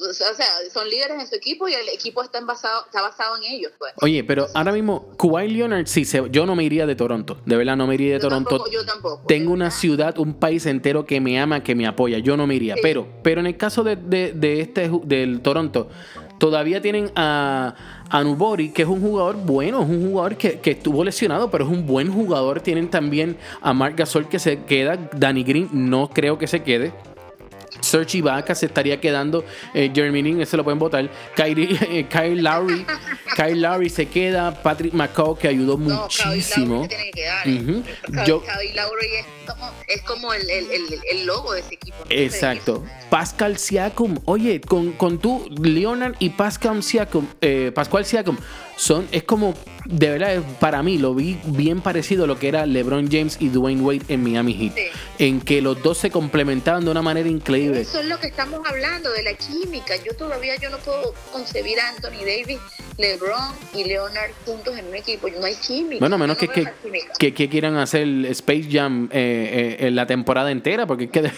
[0.00, 0.26] o sea,
[0.72, 3.72] son líderes en su equipo y el equipo está, basado, está basado en ellos.
[3.78, 3.92] Pues.
[4.00, 7.38] Oye, pero ahora mismo, Kawhi Leonard, sí, se, yo no me iría de Toronto.
[7.46, 8.50] De verdad, no me iría de Yo Toronto.
[8.50, 9.22] tampoco, yo tampoco.
[9.26, 12.18] Tengo una ciudad, un país entero que me ama, que me apoya.
[12.18, 12.74] Yo no me iría.
[12.74, 12.80] Sí.
[12.82, 15.88] Pero, pero en el caso de, de- de este del Toronto,
[16.38, 17.74] todavía tienen a,
[18.08, 21.64] a Nubori, que es un jugador bueno, es un jugador que, que estuvo lesionado, pero
[21.64, 22.60] es un buen jugador.
[22.60, 24.96] Tienen también a Mark Gasol que se queda.
[25.16, 26.92] Danny Green no creo que se quede.
[27.88, 29.44] Serge Ibaka se estaría quedando.
[29.74, 31.08] Eh, Jeremy Lin, ese lo pueden votar.
[31.34, 32.84] Kyrie, eh, Kyle Lowry.
[33.36, 34.62] Kyle Lowry se queda.
[34.62, 36.74] Patrick McCaw, que ayudó No, Kyle muchísimo.
[36.76, 37.48] Lowry se tiene que quedar.
[37.48, 37.50] eh.
[38.06, 41.74] Kyle- Yo- Kyle Lowry es como, es como el, el, el, el logo de ese
[41.74, 41.96] equipo.
[41.98, 42.06] ¿no?
[42.10, 42.84] Exacto.
[43.10, 44.18] Pascal Siakam.
[44.26, 48.36] Oye, con, con tú, Leonard y Pascal Siakam, eh, Pascual Siakam,
[48.76, 49.54] son, es como,
[49.90, 53.48] de verdad, para mí lo vi bien parecido a lo que era LeBron James y
[53.48, 54.74] Dwayne Wade en Miami Heat.
[54.76, 54.82] Sí.
[55.18, 57.80] En que los dos se complementaban de una manera increíble.
[57.80, 59.94] Eso es lo que estamos hablando, de la química.
[60.04, 62.58] Yo todavía yo no puedo concebir a Anthony Davis,
[62.98, 65.28] LeBron y Leonard juntos en un equipo.
[65.40, 66.00] No hay química.
[66.00, 66.66] Bueno, menos que, que,
[67.18, 71.22] que- que quieran hacer Space Jam eh, eh, en la temporada entera, porque es que
[71.22, 71.32] de,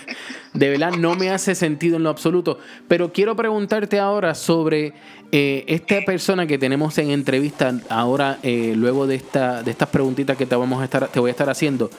[0.54, 2.58] de verdad no me hace sentido en lo absoluto.
[2.88, 4.92] Pero quiero preguntarte ahora sobre
[5.32, 10.36] eh, esta persona que tenemos en entrevista ahora, eh, luego de, esta, de estas preguntitas
[10.36, 11.90] que te, vamos a estar, te voy a estar haciendo.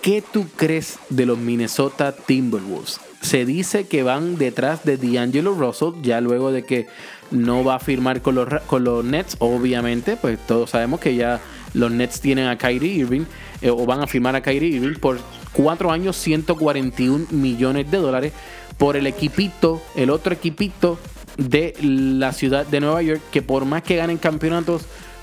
[0.00, 3.00] ¿Qué tú crees de los Minnesota Timberwolves?
[3.20, 6.86] Se dice que van detrás de D'Angelo Russell, ya luego de que
[7.30, 11.40] no va a firmar con los, con los Nets, obviamente, pues todos sabemos que ya
[11.74, 13.24] los Nets tienen a Kyrie Irving,
[13.60, 15.18] eh, o van a firmar a Kyrie Irving por
[15.52, 18.32] cuatro años, 141 millones de dólares,
[18.78, 20.98] por el equipito, el otro equipito
[21.36, 24.82] de la ciudad de Nueva York, que por más que ganen campeonatos,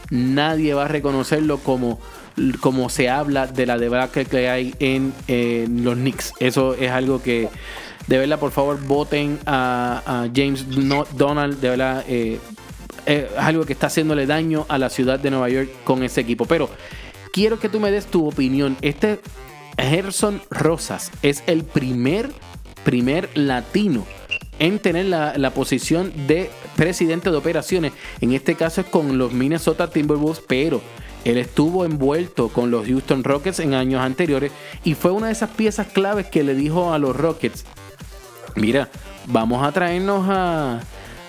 [0.09, 1.99] nadie va a reconocerlo como,
[2.61, 5.13] como se habla de la debacle que hay en,
[5.83, 6.33] los Knicks.
[6.39, 7.49] Eso es algo que,
[8.07, 10.65] de verdad, por favor, voten a, James
[11.15, 12.39] Donald, de verdad, eh,
[13.05, 16.45] es algo que está haciéndole daño a la ciudad de Nueva York con ese equipo.
[16.45, 16.69] Pero
[17.33, 18.77] quiero que tú me des tu opinión.
[18.81, 19.19] Este
[19.77, 22.29] Gerson Rosas es el primer,
[22.85, 24.05] primer latino
[24.59, 27.93] en tener la, la posición de presidente de operaciones.
[28.21, 30.81] En este caso es con los Minnesota Timberwolves, pero
[31.25, 34.51] Él estuvo envuelto con los Houston Rockets en años anteriores
[34.83, 37.65] y fue una de esas piezas claves que le dijo a los Rockets,
[38.55, 38.89] mira,
[39.27, 40.81] vamos a traernos a,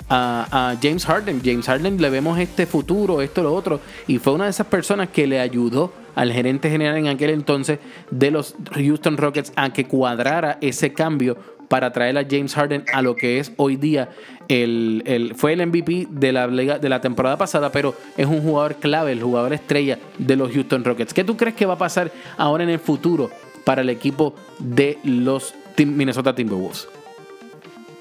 [0.09, 1.41] a, James Harden.
[1.45, 3.81] James Harden le vemos este futuro, esto, lo otro.
[4.07, 7.81] Y fue una de esas personas que le ayudó al gerente general en aquel entonces
[8.11, 11.37] de los Houston Rockets a que cuadrara ese cambio
[11.75, 14.09] para traer a James Harden a lo que es hoy día
[14.47, 18.77] el, el- fue el MVP de la de la temporada pasada, pero es un jugador
[18.77, 21.13] clave, el jugador estrella de los Houston Rockets.
[21.13, 23.29] ¿Qué tú crees que va a pasar ahora en el futuro
[23.65, 26.87] para el equipo de los Minnesota Timberwolves?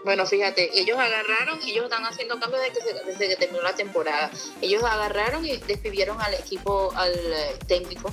[0.05, 4.29] Bueno, fíjate, ellos agarraron, ellos están haciendo cambios desde que, desde que terminó la temporada.
[4.61, 8.11] Ellos agarraron y despidieron al equipo, al eh, técnico,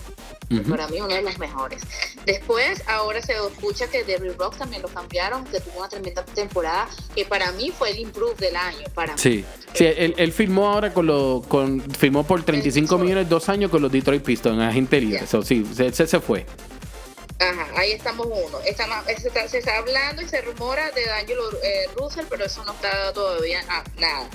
[0.69, 1.83] para mí uno de los mejores.
[2.27, 6.89] Después, ahora se escucha que Derrick Rock también lo cambiaron, que tuvo una tremenda temporada,
[7.15, 9.19] que para mí fue el improve del año, para mí.
[9.19, 11.47] Sí, sí él, él firmó ahora con los.
[11.47, 15.21] Con, firmó por 35 millones dos años con los Detroit Pistons, agente libre.
[15.21, 15.27] Ya.
[15.27, 16.47] So, sí, se, se, fue.
[17.39, 18.59] Ajá, ahí estamos uno.
[18.63, 22.73] Se, está, se está hablando y se rumora de D'Angelo eh, Russell, pero eso no
[22.73, 24.29] está todavía ah, nada.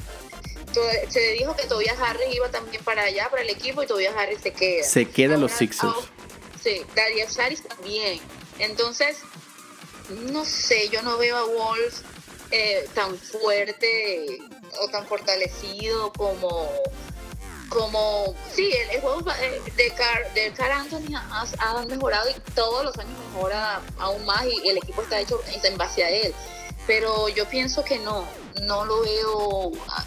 [1.10, 4.40] Se dijo que Tobias Harris iba también para allá, para el equipo, y Tobias Harris
[4.42, 4.84] se queda.
[4.84, 5.94] Se queda en los Ahora, Sixers.
[6.64, 8.20] sí, Darius Saris también.
[8.60, 9.18] Entonces,
[10.10, 12.04] no sé, yo no veo a Wolves
[12.52, 14.40] eh, tan fuerte
[14.82, 16.70] o tan fortalecido como
[17.70, 22.52] como sí el, el juego eh, de Car, de Car Anthony ha, ha mejorado y
[22.52, 26.34] todos los años mejora aún más y el equipo está hecho en base a él
[26.86, 28.26] pero yo pienso que no
[28.62, 30.06] no lo veo ah,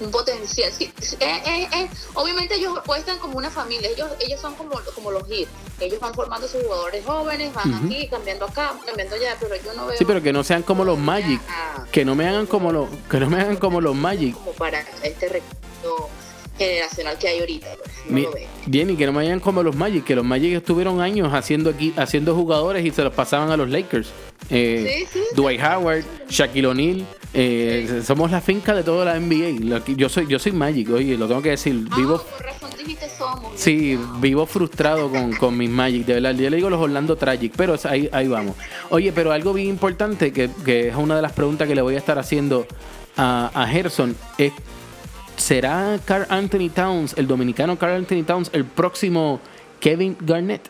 [0.00, 4.54] un potencial sí, eh, eh, eh, obviamente ellos apuestan como una familia ellos ellos son
[4.54, 5.48] como como los Heat
[5.80, 7.86] ellos van formando sus jugadores jóvenes van Ujú.
[7.86, 10.84] aquí cambiando acá cambiando allá pero yo no veo Sí, pero que no sean como
[10.84, 11.40] los Magic.
[11.48, 11.84] Ah.
[11.90, 14.34] Que no me hagan como los, que no me hagan como los Magic.
[14.34, 16.08] como para este recurso
[16.56, 17.90] generacional que hay ahorita pues,
[18.24, 18.48] no veo.
[18.66, 21.70] Bien, y que no me hagan como los Magic, que los Magic estuvieron años haciendo
[21.70, 24.08] aquí, haciendo jugadores y se los pasaban a los Lakers.
[24.50, 25.24] Eh, Sí, sí.
[25.36, 29.84] Dwight Howard, Shaquille O'Neal, eh, somos la finca de toda la NBA.
[29.96, 31.74] Yo soy, yo soy Magic, oye, lo tengo que decir.
[31.96, 33.52] Vivo, Ah, por razón dijiste somos.
[33.54, 36.34] sí, vivo frustrado con, con mis Magic, de verdad.
[36.34, 38.56] Yo le digo los Orlando Tragic, pero ahí, ahí vamos.
[38.90, 41.94] Oye, pero algo bien importante, que, que es una de las preguntas que le voy
[41.94, 42.66] a estar haciendo
[43.16, 44.52] a, a Gerson, es
[45.36, 49.38] ¿Será Carl Anthony Towns, el dominicano Carl Anthony Towns, el próximo
[49.78, 50.62] Kevin Garnett?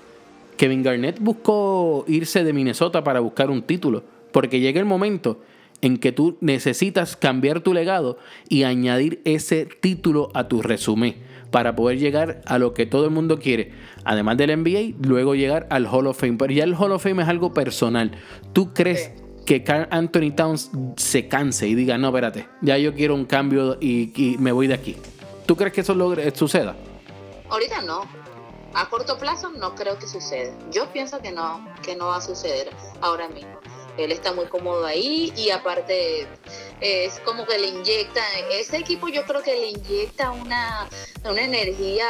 [0.58, 5.40] Kevin Garnett buscó irse de Minnesota para buscar un título, porque llega el momento
[5.82, 11.16] en que tú necesitas cambiar tu legado y añadir ese título a tu resumen
[11.50, 13.72] para poder llegar a lo que todo el mundo quiere,
[14.04, 16.36] además del NBA, luego llegar al Hall of Fame.
[16.38, 18.12] Pero ya el Hall of Fame es algo personal.
[18.52, 19.12] ¿Tú crees
[19.46, 23.78] que Carl Anthony Towns se canse y diga, no, espérate, ya yo quiero un cambio
[23.80, 24.96] y, y me voy de aquí?
[25.46, 26.76] ¿Tú crees que eso logre, suceda?
[27.48, 28.02] Ahorita no.
[28.74, 30.52] A corto plazo no creo que suceda.
[30.70, 32.68] Yo pienso que no, que no va a suceder
[33.00, 33.58] ahora mismo.
[33.98, 36.26] Él está muy cómodo ahí y aparte
[36.80, 40.88] es como que le inyecta, ese equipo yo creo que le inyecta una,
[41.24, 42.06] una energía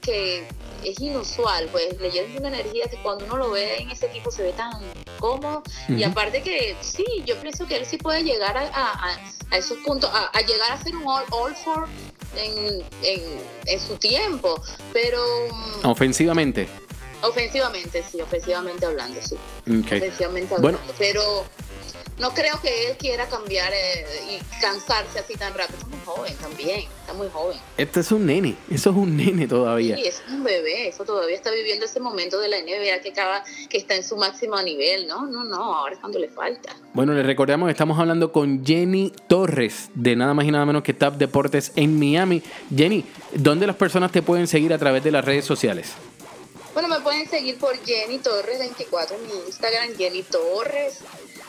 [0.00, 0.46] que
[0.84, 4.30] es inusual, pues le llena una energía que cuando uno lo ve en ese equipo
[4.30, 4.72] se ve tan
[5.18, 9.20] cómodo y aparte que sí, yo pienso que él sí puede llegar a, a-
[9.56, 11.88] esos puntos, a, a llegar a ser un all, all for
[12.36, 13.22] en, en,
[13.66, 14.60] en su tiempo,
[14.92, 15.18] pero
[15.82, 16.68] mm, Ofensivamente.
[17.22, 20.78] Ofensivamente, sí, ofensivamente hablando, sí, ofensivamente Bueno.
[20.78, 21.44] hablando, pero
[22.18, 26.34] no creo que él quiera cambiar eh, y cansarse así tan rápido, está muy joven
[26.40, 27.58] también, está muy joven.
[27.76, 29.96] Este es un nene, eso es un nene todavía.
[29.96, 33.44] Sí, es un bebé, eso todavía está viviendo ese momento de la NBA que acaba,
[33.68, 35.26] que está en su máximo nivel, ¿no?
[35.26, 36.74] No, no, ahora es cuando le falta.
[36.92, 40.82] Bueno, les recordamos que estamos hablando con Jenny Torres de nada más y nada menos
[40.82, 42.42] que TAP Deportes en Miami.
[42.74, 45.92] Jenny, ¿dónde las personas te pueden seguir a través de las redes sociales?
[46.80, 51.00] Bueno, me pueden seguir por Jenny Torres 24 en mi Instagram, Jenny Torres,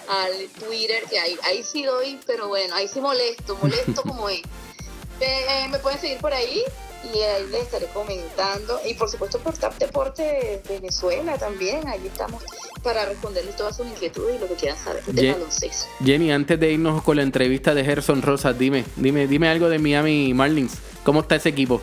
[0.08, 4.42] al Twitter, que ahí, ahí sí doy, pero bueno, ahí sí molesto, molesto como es.
[5.22, 6.64] Eh, me pueden seguir por ahí
[7.14, 8.82] y ahí les estaré comentando.
[8.88, 12.42] Y por supuesto por TAP Deporte Venezuela también, ahí estamos
[12.82, 15.86] para responderles todas sus inquietudes y lo que quieran saber de Ye- baloncesto.
[16.04, 19.78] Jenny, antes de irnos con la entrevista de Gerson Rosas, dime, dime, dime algo de
[19.78, 20.74] Miami Marlins.
[21.04, 21.80] ¿Cómo está ese equipo?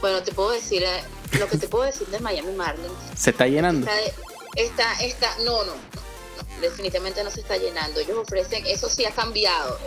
[0.00, 1.02] Bueno, te puedo decir, eh,
[1.38, 3.86] lo que te puedo decir de Miami Marlins ¿Se está llenando?
[3.86, 4.20] Está,
[4.56, 5.72] está, está, no, no,
[6.60, 8.00] definitivamente no se está llenando.
[8.00, 9.78] Ellos ofrecen, eso sí ha cambiado.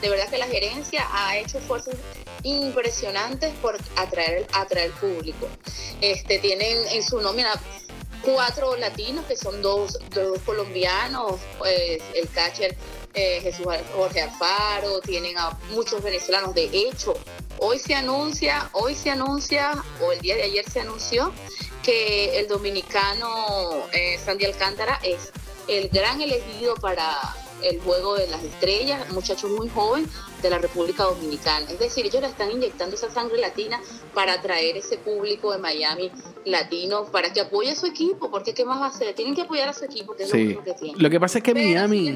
[0.00, 1.94] De verdad que la gerencia ha hecho esfuerzos
[2.42, 5.48] impresionantes por atraer, atraer público.
[6.00, 7.52] Este, tienen en su nómina
[8.22, 12.76] cuatro latinos, que son dos, dos colombianos, pues, el catcher
[13.14, 16.54] eh, Jesús Jorge Alfaro, tienen a muchos venezolanos.
[16.54, 17.14] De hecho,
[17.58, 21.32] hoy se anuncia, hoy se anuncia, o el día de ayer se anunció,
[21.82, 25.32] que el dominicano eh, Sandy Alcántara es
[25.68, 27.18] el gran elegido para
[27.62, 30.06] el juego de las estrellas, un muchacho muy joven
[30.42, 31.66] de la República Dominicana.
[31.70, 33.80] Es decir, ellos le están inyectando esa sangre latina
[34.14, 36.10] para atraer ese público de Miami
[36.44, 39.12] latino, para que apoye a su equipo, porque ¿qué más va a hacer?
[39.14, 40.44] Tienen que apoyar a su equipo, que es lo Sí.
[40.46, 41.02] único que tienen.
[41.02, 42.14] Lo que pasa es que Pero Miami.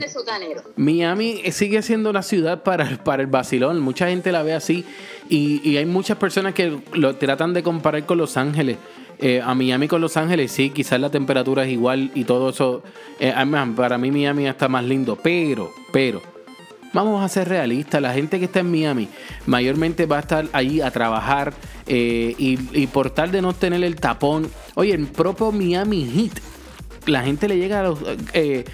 [0.77, 3.81] Miami sigue siendo la ciudad para, el- para el vacilón.
[3.81, 4.85] Mucha gente la ve así.
[5.29, 8.79] Y, y hay muchas personas que lo tratan de comparar con Los Ángeles.
[9.19, 12.83] Eh, a Miami con Los Ángeles, sí, quizás la temperatura es igual y todo eso.
[13.21, 13.33] Eh,
[13.77, 15.17] para mí Miami está más lindo.
[15.23, 16.21] Pero, pero,
[16.93, 18.03] vamos a ser realistas.
[18.03, 19.09] La gente que está en Miami
[19.47, 21.55] mayormente va a estar ahí a trabajar.
[21.87, 24.49] eh, y, y por tal de no tener el tapón.
[24.75, 26.53] Oye, el propio Miami Heat
[27.07, 27.99] la gente le llega a los,
[28.33, 28.65] eh,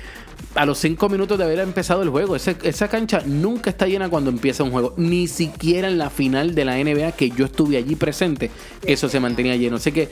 [0.54, 2.34] a los cinco minutos de haber empezado el juego.
[2.36, 4.94] Ese- esa cancha nunca está llena cuando empieza un juego.
[4.96, 8.50] Ni siquiera en la final de la NBA que yo estuve allí presente,
[8.84, 9.76] eso se mantenía lleno.
[9.76, 10.08] Así que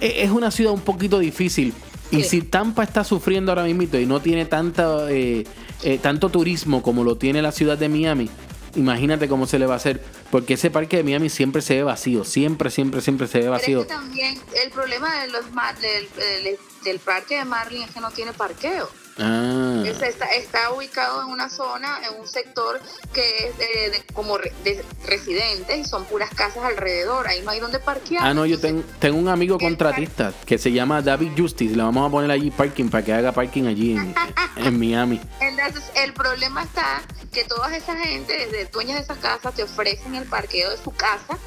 [0.00, 1.72] eh, es una ciudad un poquito difícil.
[2.10, 2.28] Y Sí.
[2.28, 5.44] si Tampa está sufriendo ahora mismo y no tiene tanta, eh,
[5.82, 8.28] eh, tanto turismo como lo tiene la ciudad de Miami,
[8.76, 10.02] imagínate cómo se le va a hacer.
[10.30, 12.24] Porque ese parque de Miami siempre se ve vacío.
[12.24, 13.80] Siempre, siempre, siempre se ve es vacío.
[13.82, 16.06] que también el problema de los mar- del,
[16.44, 18.88] del- del parque de Marlin es que no tiene parqueo.
[19.18, 19.82] Ah.
[19.86, 22.80] Es- Está, está ubicado en una zona, en un sector
[23.12, 27.26] que es de, de- como re- de residentes y son puras casas alrededor.
[27.28, 28.24] Ahí no hay donde parquear.
[28.24, 31.74] Ah, no, yo tengo, tengo un amigo contratista que se llama David Justice.
[31.76, 34.14] Le vamos a poner allí parking para que haga parking allí en,
[34.56, 35.20] en Miami.
[35.40, 40.14] Entonces, el problema está que toda esa gente, de dueñas de esas casas, te ofrecen
[40.14, 41.38] el parqueo de su casa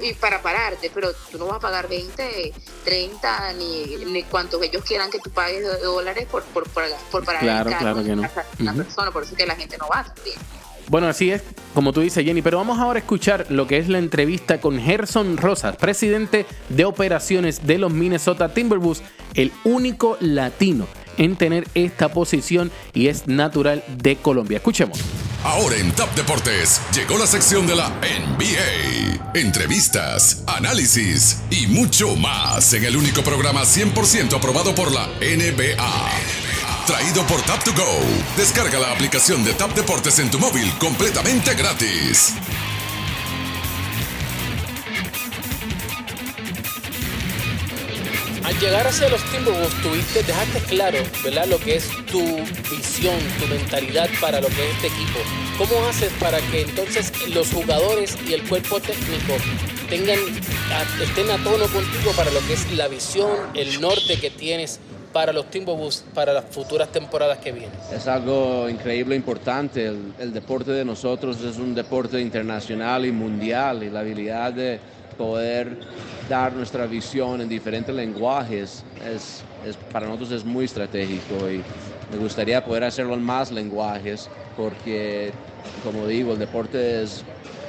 [0.00, 2.52] y para pararte, pero tú no vas a pagar 20,
[2.84, 7.24] 30, ni, ni cuantos ellos quieran que tú pagues de dólares por, por, por, por
[7.24, 8.28] parar Claro, el claro que no.
[8.60, 10.38] una persona, por eso es que la gente no va también.
[10.88, 11.42] Bueno, así es,
[11.74, 12.40] como tú dices, Jenny.
[12.40, 16.84] Pero vamos ahora a escuchar lo que es la entrevista con Gerson Rosas, presidente de
[16.86, 19.02] operaciones de los Minnesota Timberwolves,
[19.34, 20.86] el único latino
[21.18, 24.56] en tener esta posición y es natural de Colombia.
[24.56, 24.98] Escuchemos.
[25.44, 29.30] Ahora en Top Deportes llegó la sección de la NBA.
[29.34, 36.10] Entrevistas, análisis y mucho más en el único programa 100% aprobado por la NBA.
[36.86, 38.00] Traído por Tap to Go.
[38.36, 42.34] Descarga la aplicación de Tap Deportes en tu móvil completamente gratis.
[48.44, 51.46] Al llegar hacia los Timberwolves, tuviste, dejaste claro, ¿verdad?
[51.46, 52.20] Lo que es tu
[52.70, 55.18] visión, tu mentalidad para lo que es este equipo.
[55.58, 59.34] ¿Cómo haces para que entonces los jugadores y el cuerpo técnico
[59.88, 60.18] tengan,
[61.02, 64.80] estén a tono contigo para lo que es la visión, el norte que tienes
[65.12, 67.72] para los Timberwolves para las futuras temporadas que vienen?
[67.92, 69.86] Es algo increíble, importante.
[69.86, 74.78] El, el deporte de nosotros es un deporte internacional y mundial y la habilidad de
[75.18, 75.76] poder
[76.28, 79.44] dar nuestra visión en diferentes lenguajes es,
[79.92, 81.62] para nosotros es muy estratégico y
[82.10, 85.32] me gustaría poder hacerlo en más lenguajes porque,
[85.84, 87.24] como digo, el deporte es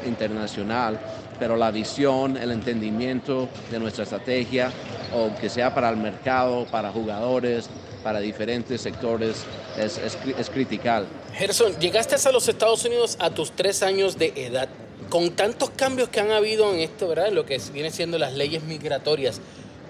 [0.06, 1.00] internacional,
[1.40, 4.72] pero la visión, el entendimiento de nuestra estrategia,
[5.14, 7.70] o que sea para el mercado, para jugadores,
[8.04, 9.44] para diferentes sectores,
[9.78, 11.06] es, es es critical.
[11.34, 14.70] Gerson, llegaste a los Estados Unidos a tus tres años de edad.
[15.08, 17.32] Con tantos cambios que han habido en esto, ¿verdad?
[17.32, 19.42] Lo que es- viene siendo las leyes migratorias,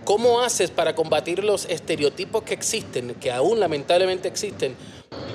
[0.06, 4.78] ¿cómo haces para combatir los estereotipos que existen, que aún lamentablemente existen?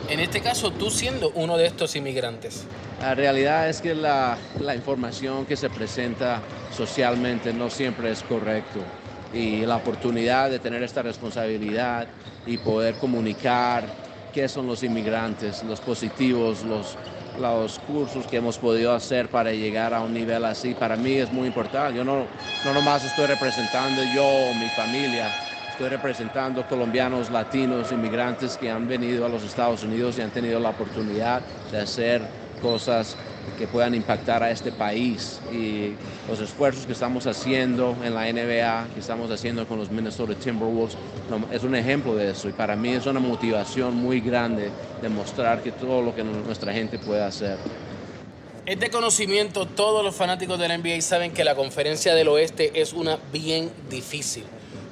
[0.06, 2.66] En este caso, tú siendo uno de estos inmigrantes.
[3.00, 8.90] La realidad es que la, la información que se presenta socialmente no siempre es correcto
[9.32, 12.08] y la oportunidad de tener esta responsabilidad
[12.46, 13.92] y poder comunicar
[14.32, 16.98] qué son los inmigrantes, los positivos, los,
[17.40, 21.32] los cursos que hemos podido hacer para llegar a un nivel así, para mí es
[21.32, 21.96] muy importante.
[21.96, 22.26] Yo no,
[22.64, 25.30] no nomás estoy representando yo mi familia,
[25.70, 30.60] estoy representando colombianos, latinos, inmigrantes que han venido a los Estados Unidos y han tenido
[30.60, 33.14] la oportunidad de hacer cosas
[33.58, 35.92] que puedan impactar a este país y
[36.26, 40.96] los esfuerzos que estamos haciendo en la NBA, que estamos haciendo con los Minnesota Timberwolves,
[41.52, 44.70] es un ejemplo de eso y para mí es una motivación muy grande
[45.02, 47.58] demostrar que todo lo que nuestra gente puede hacer.
[48.64, 52.80] Es de conocimiento, todos los fanáticos de la NBA saben que la conferencia del oeste
[52.80, 54.44] es una bien difícil.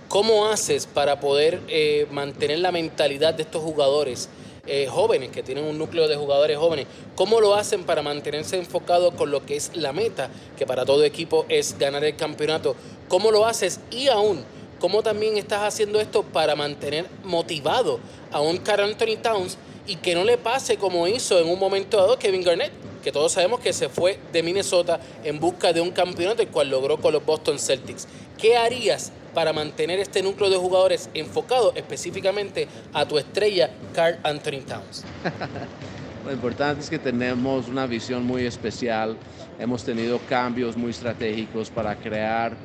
[0.09, 4.29] ¿Cómo haces para poder eh, mantener la mentalidad de estos jugadores
[4.67, 6.87] eh, jóvenes, que tienen un núcleo de jugadores jóvenes?
[7.15, 11.05] ¿Cómo lo hacen para mantenerse enfocados con lo que es la meta, que para todo
[11.05, 12.77] equipo es ganar el campeonato?
[13.09, 13.81] ¿Cómo lo haces?
[13.91, 14.45] Y aún,
[14.79, 18.01] ¿cómo también estás haciendo esto para mantener motivado
[18.31, 21.97] a un Carl Anthony Towns y que no le pase como hizo en un momento
[21.97, 22.73] dado Kevin Garnett,
[23.03, 26.71] que todos sabemos que se fue de Minnesota en busca de un campeonato, el cual
[26.71, 28.09] logró con los Boston Celtics.
[28.39, 34.63] ¿Qué harías para mantener este núcleo de jugadores enfocado específicamente a tu estrella, Carl Anthony
[34.67, 35.05] Towns?
[36.25, 39.17] Lo importante es que tenemos una visión muy especial.
[39.59, 42.57] Hemos tenido cambios muy estratégicos para crear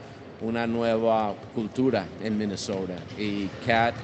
[0.42, 2.96] una nueva cultura en Minnesota.
[3.18, 3.96] Y Cat,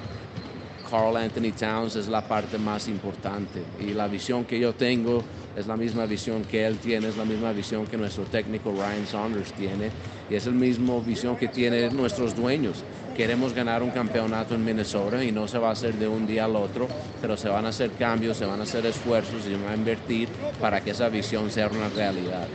[0.94, 3.60] Carl Anthony Towns es la parte más importante.
[3.80, 5.24] Y la visión que yo tengo
[5.56, 9.04] es la misma visión que él tiene, es la misma visión que nuestro técnico Ryan
[9.04, 9.90] Saunders tiene.
[10.30, 12.84] Y es la misma visión que tienen nuestros dueños
[13.16, 16.44] queremos ganar un campeonato en Minnesota y no se va a hacer de un día
[16.44, 16.88] al otro,
[17.20, 19.76] pero se van a hacer cambios, se van a hacer esfuerzos y se va a
[19.76, 20.28] invertir
[20.60, 22.48] para que esa visión sea una realidad.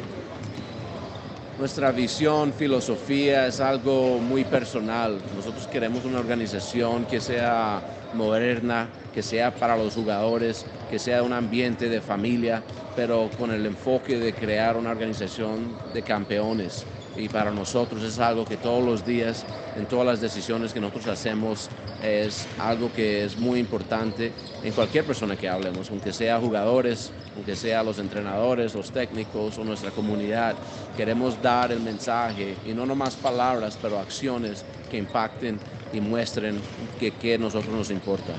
[1.60, 5.20] Nuestra visión, filosofía es algo muy personal.
[5.36, 7.82] Nosotros queremos una organización que sea
[8.14, 12.64] moderna, que sea para los jugadores, que sea un ambiente de familia,
[12.96, 16.86] pero con el enfoque de crear una organización de campeones
[17.20, 19.46] y para nosotros es algo que todos los días,
[19.76, 21.70] en todas las decisiones que nosotros hacemos,
[22.02, 24.32] es algo que es muy importante
[24.64, 29.66] en cualquier persona que hablemos, aunque sea jugadores, aunque sea los entrenadores, los técnicos o
[29.66, 30.56] nuestra comunidad.
[30.96, 35.60] Queremos dar el mensaje y no nomás palabras, pero acciones que impacten
[35.92, 36.62] y muestren
[37.00, 38.34] que, que nosotros nos importa.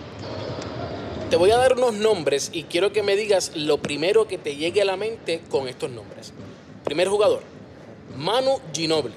[1.29, 4.57] Te voy a dar unos nombres y quiero que me digas lo primero que te
[4.57, 6.33] llegue a la mente con estos nombres.
[6.83, 7.43] Primer jugador,
[8.17, 9.15] Manu Ginobili.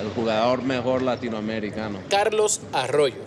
[0.00, 1.98] El jugador mejor latinoamericano.
[2.08, 3.22] Carlos Arroyo.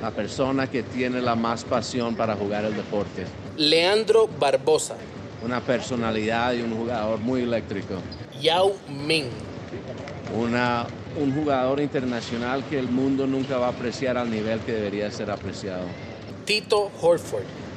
[0.00, 3.26] La persona que tiene la más pasión para jugar el deporte.
[3.56, 4.96] Leandro Barbosa.
[5.44, 7.94] Una personalidad y un jugador muy eléctrico.
[8.40, 9.28] Yao Ming.
[10.34, 10.86] Una,
[11.20, 15.30] un jugador internacional que el mundo nunca va a apreciar al nivel que debería ser
[15.30, 15.84] apreciado.
[16.44, 17.67] Tito Horford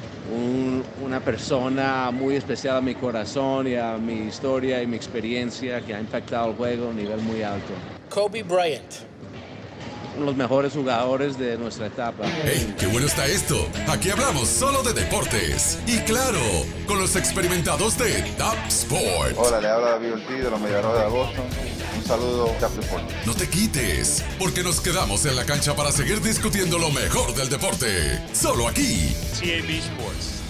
[1.04, 5.94] una persona muy especial a mi corazón y a mi historia y mi experiencia que
[5.94, 7.74] ha impactado el juego a un nivel muy alto.
[8.10, 9.11] Kobe Bryant.
[10.22, 12.24] Los mejores jugadores de nuestra etapa.
[12.44, 13.68] ¡Hey, qué bueno está esto!
[13.88, 15.80] Aquí hablamos solo de deportes.
[15.88, 16.40] Y claro,
[16.86, 19.36] con los experimentados de Top Sport.
[19.36, 21.46] Hola, le habla David Ortiz de los Mediarrojas de Boston.
[21.98, 23.04] Un saludo, Sport.
[23.26, 27.50] No te quites, porque nos quedamos en la cancha para seguir discutiendo lo mejor del
[27.50, 28.22] deporte.
[28.34, 29.16] Solo aquí.
[29.40, 30.41] TAB Sports.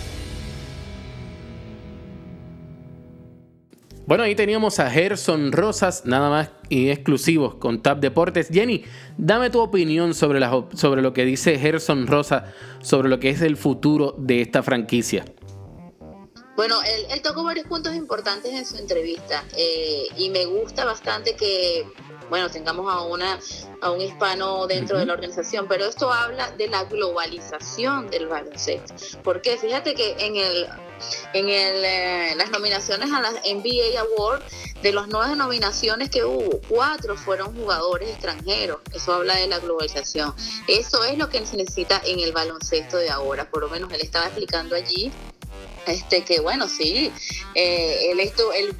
[4.08, 8.50] Bueno, ahí teníamos a Gerson Rosas, nada más y exclusivos con Tap Deportes.
[8.52, 8.84] Jenny,
[9.18, 10.42] dame tu opinión sobre,
[10.74, 12.44] sobre lo que dice Gerson Rosas
[12.82, 15.24] sobre lo que es el futuro de esta franquicia.
[16.62, 21.88] Bueno, él, tocó varios puntos importantes en su entrevista eh, y me gusta bastante que
[22.30, 23.40] bueno, tengamos a, una,
[23.82, 28.94] a un hispano dentro de la organización, pero esto habla de la globalización del baloncesto.
[29.24, 30.70] Porque fíjate que en el
[31.34, 34.44] en el, eh, las nominaciones a las NBA Award,
[34.84, 38.82] de las nueve nominaciones que hubo, cuatro fueron jugadores extranjeros.
[38.94, 40.36] Eso habla de la globalización.
[40.68, 43.50] Eso es lo que se necesita en el baloncesto de ahora.
[43.50, 45.12] Por lo menos él estaba explicando allí
[45.88, 47.12] este que bueno sí
[47.56, 48.76] eh, él esto él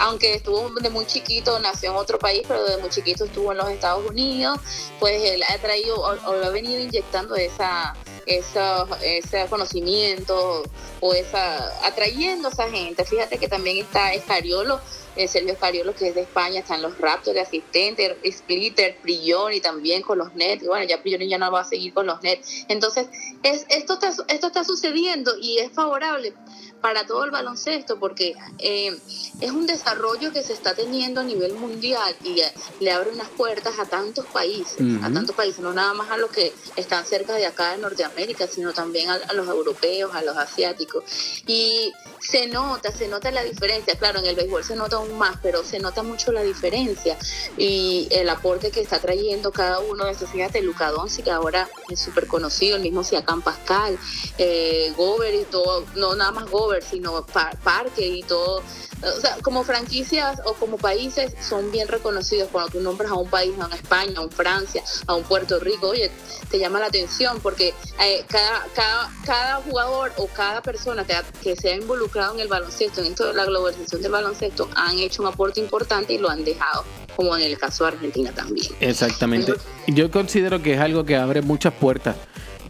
[0.00, 3.58] aunque estuvo de muy chiquito, nació en otro país, pero de muy chiquito estuvo en
[3.58, 4.58] los Estados Unidos,
[4.98, 7.94] pues él ha traído o, ha venido inyectando esa,
[8.24, 10.62] ese conocimiento
[11.00, 13.04] o esa atrayendo a esa gente.
[13.04, 14.80] Fíjate que también está Escariolo,
[15.16, 20.02] eh, Sergio Escariolo que es de España, están los Raptors de asistente, Splitter, Prioni también
[20.02, 20.66] con los Nets.
[20.66, 22.64] Bueno, ya Prioni ya no va a seguir con los Nets.
[22.68, 23.08] Entonces,
[23.42, 26.34] es, esto, está, esto está sucediendo y es favorable
[26.80, 28.98] para todo el baloncesto, porque eh,
[29.40, 32.42] es un desarrollo que se está teniendo a nivel mundial y
[32.80, 36.30] le abre unas puertas a tantos países, a tantos países, no nada más a los
[36.30, 41.04] que están cerca de acá de Norteamérica, sino también a, los europeos, a los asiáticos.
[41.46, 45.36] Y se nota, se nota la diferencia, claro, en el béisbol se nota aún más,
[45.42, 47.16] pero se nota mucho la diferencia
[47.56, 51.68] y el aporte que está trayendo cada uno de estos, fíjate, Luca Doncic, que ahora
[51.88, 53.98] es súper conocido, el mismo Siakam Pascal,
[54.38, 56.50] eh, Gober y todo, no nada más
[56.80, 57.24] Sino
[57.64, 58.62] Parque y todo.
[59.02, 63.28] O sea, como franquicias o como países son bien reconocidos cuando tú nombras a un
[63.28, 66.10] país, a una España, a un Francia, a un Puerto Rico, oye,
[66.50, 71.56] te llama la atención porque eh, cada, cada, cada jugador o cada persona que, que
[71.56, 75.22] se ha involucrado en el baloncesto, en esto de la globalización del baloncesto, han hecho
[75.22, 76.84] un aporte importante y lo han dejado
[77.16, 78.72] como en el caso de Argentina también.
[78.80, 79.54] Exactamente.
[79.86, 82.16] Yo considero que es algo que abre muchas puertas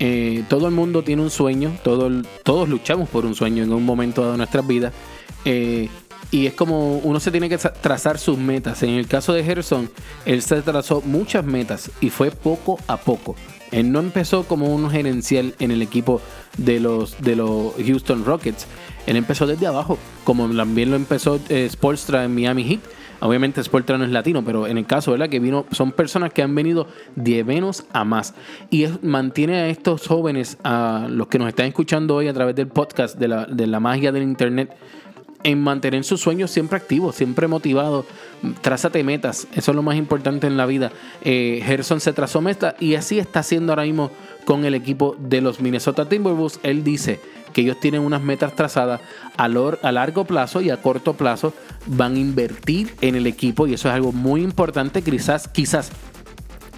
[0.00, 2.10] eh, todo el mundo tiene un sueño, todo,
[2.42, 4.94] todos luchamos por un sueño en un momento de nuestras vidas.
[5.44, 5.88] Eh,
[6.30, 8.82] y es como uno se tiene que trazar sus metas.
[8.82, 9.90] En el caso de Gerson,
[10.24, 13.36] él se trazó muchas metas y fue poco a poco.
[13.72, 16.20] Él no empezó como un gerencial en el equipo
[16.56, 18.66] de los, de los Houston Rockets.
[19.06, 22.80] Él empezó desde abajo, como también lo empezó eh, Spolstra en Miami Heat.
[23.20, 25.28] Obviamente Spolstra no es latino, pero en el caso, ¿verdad?
[25.28, 28.34] Que vino, son personas que han venido de menos a más.
[28.70, 32.68] Y mantiene a estos jóvenes, a los que nos están escuchando hoy a través del
[32.68, 34.74] podcast de la, de la magia del internet,
[35.42, 38.06] en mantener sus sueños siempre activos, siempre motivados.
[38.60, 40.92] Trázate metas, eso es lo más importante en la vida.
[41.22, 44.10] Eh, Gerson se trazó metas y así está haciendo ahora mismo
[44.44, 46.60] con el equipo de los Minnesota Timberwolves.
[46.62, 47.20] Él dice
[47.52, 49.00] que ellos tienen unas metas trazadas
[49.36, 51.52] a, a largo plazo y a corto plazo
[51.86, 55.02] van a invertir en el equipo y eso es algo muy importante.
[55.02, 55.90] Quizás, quizás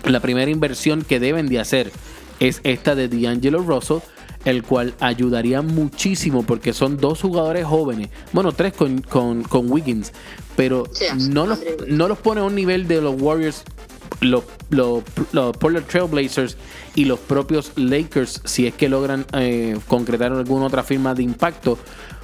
[0.05, 1.93] la primera inversión que deben de hacer
[2.41, 3.99] es esta de D'Angelo Russell,
[4.45, 10.13] el cual ayudaría muchísimo porque son dos jugadores jóvenes, bueno, tres con, con, con Wiggins,
[10.57, 13.63] pero Sí, no, los, no los pone a un nivel de los Warriors,
[14.23, 15.03] los, los,
[15.33, 16.57] los Portland Trailblazers
[16.95, 21.79] y los propios Lakers si es que logran eh, concretar alguna otra firma de impacto.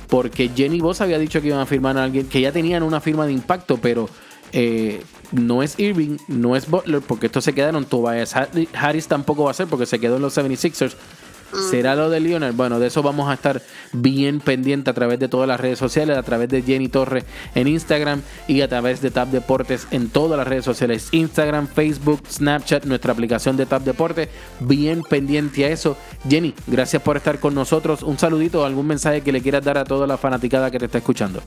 [0.08, 2.98] Porque Jenny Boss había dicho que iban a firmar a alguien, que ya tenían una
[3.00, 4.08] firma de impacto, pero
[4.52, 7.84] eh, no es Irving, no es Butler, porque estos se quedaron.
[7.84, 10.94] Tobias Harris- tampoco va a ser porque se quedó en los 76ers.
[11.70, 12.54] ¿Será lo de Leonard?
[12.54, 16.16] Bueno, de eso vamos a estar bien pendiente a través de todas las redes sociales,
[16.16, 17.24] a través de Jenny Torres
[17.54, 22.22] en Instagram y a través de Tap Deportes en todas las redes sociales, Instagram, Facebook,
[22.30, 24.28] Snapchat, nuestra aplicación de Tap Deportes,
[24.60, 25.96] bien pendiente a eso.
[26.28, 28.02] Jenny, gracias por estar con nosotros.
[28.02, 30.98] Un saludito, algún mensaje que le quieras dar a toda la fanaticada que te está
[30.98, 31.42] escuchando.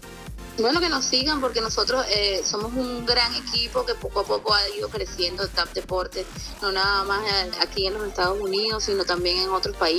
[0.58, 4.54] Bueno, que nos sigan porque nosotros eh, somos un gran equipo que poco a poco
[4.54, 6.26] ha ido creciendo TAP Deportes,
[6.62, 9.90] no nada más eh, aquí en los Estados Unidos, sino también en otros países.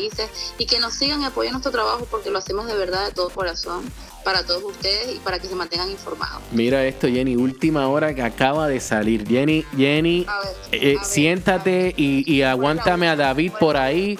[0.58, 3.30] Y que nos sigan y apoyen nuestro trabajo porque lo hacemos de verdad, de todo
[3.30, 3.84] corazón,
[4.24, 6.42] para todos ustedes y para que se mantengan informados.
[6.52, 9.26] Mira esto, Jenny, última hora que acaba de salir.
[9.26, 14.18] Jenny, Jenny, A ver, eh, a ver, siéntate y, y aguántame a David por ahí.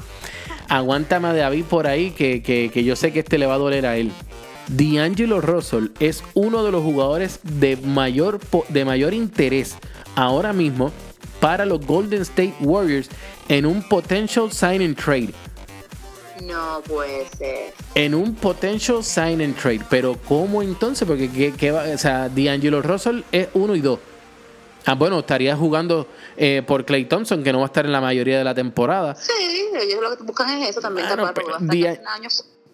[0.69, 3.59] Aguántame a David por ahí, que, que- que yo sé que este le va a
[3.59, 4.11] doler a él.
[4.69, 9.77] D'Angelo Russell es uno de los jugadores de mayor, de mayor interés
[10.15, 10.93] ahora mismo
[11.41, 13.09] para los Golden State Warriors
[13.49, 15.35] en un potential sign and trade.
[16.47, 17.73] No puede ser.
[17.95, 19.81] En un potential sign and trade.
[19.91, 21.07] Pero ¿cómo entonces?
[21.07, 21.85] Porque ¿qué, qué va?
[21.95, 23.99] O sea, D'Angelo Russell es uno y dos.
[24.85, 28.01] Ah, bueno, estaría jugando eh, por Clay Thompson, que no va a estar en la
[28.01, 29.15] mayoría de la temporada.
[29.15, 29.31] Sí,
[29.81, 32.09] ellos lo que buscan es eso también, tapar, pero va a estar día- casi un
[32.09, 32.29] año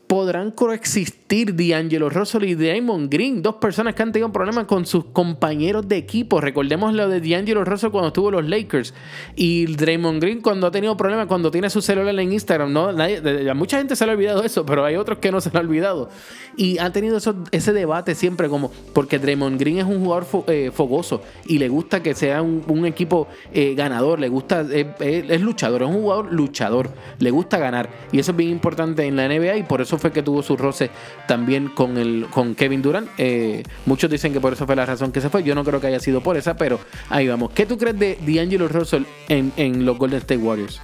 [0.08, 5.04] Podrán coexistir D'Angelo Russell y Draymond Green, dos personas que han tenido problemas con sus
[5.04, 6.40] compañeros de equipo.
[6.40, 8.94] Recordemos lo de D'Angelo Russell cuando estuvo los Lakers
[9.36, 12.72] y Draymond Green cuando ha tenido problemas cuando tiene su celular en Instagram.
[12.72, 12.88] ¿no?
[12.88, 15.58] A mucha gente se le ha olvidado eso, pero hay otros que no se le
[15.58, 16.08] ha olvidado.
[16.56, 20.70] Y han tenido eso- ese debate siempre como, porque Draymond Green es un jugador eh,
[20.72, 24.64] fogoso y le gusta que sea un, equipo eh, ganador, le gusta,
[25.00, 26.88] es luchador, es un jugador luchador,
[27.18, 27.90] le gusta ganar.
[28.10, 30.56] Y eso es bien importante en la NBA y por eso fue que tuvo su
[30.56, 30.90] roce
[31.26, 33.08] también con, el, con Kevin Durant.
[33.18, 35.42] Eh, muchos dicen que por eso fue la razón que se fue.
[35.42, 36.78] Yo no creo que haya sido por esa, pero
[37.08, 37.50] ahí vamos.
[37.54, 40.80] ¿Qué tú crees de D'Angelo Russell en, en los Golden State Warriors?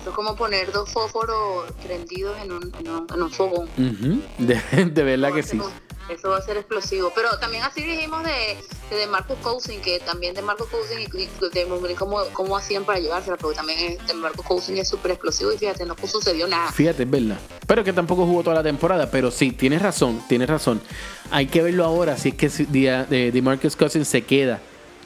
[0.00, 3.68] Eso es como poner dos fósforos prendidos en un, en un, en un fogón.
[4.38, 5.60] De, de verdad que sí.
[6.08, 7.12] Eso va a ser explosivo.
[7.14, 8.56] Pero también así dijimos de,
[8.90, 12.56] de, de Marcus Cousin, que también de Marcus Cousin y, y de Montgomery, cómo, cómo
[12.56, 16.46] hacían para llevársela, porque también de Marcus Cousin es súper explosivo y fíjate, no sucedió
[16.46, 16.70] nada.
[16.72, 17.38] Fíjate, es verdad.
[17.66, 19.10] Pero que tampoco jugó toda la temporada.
[19.10, 20.80] Pero sí, tienes razón, tienes razón.
[21.30, 24.60] Hay que verlo ahora si es que Dia- de, DeMarcus Cousins se queda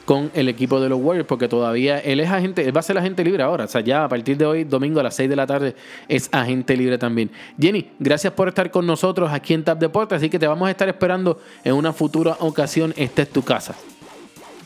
[0.09, 2.97] con el equipo de los Warriors, porque todavía él es agente, él va a ser
[2.97, 3.65] agente libre ahora.
[3.65, 5.75] O sea, ya a partir de hoy, domingo a las 6 de la tarde,
[6.07, 7.29] es agente libre también.
[7.59, 10.71] Jenny, gracias por estar con nosotros aquí en Tap Deportes, así que te vamos a
[10.71, 12.91] estar esperando en una futura ocasión.
[12.97, 13.75] Esta es tu casa.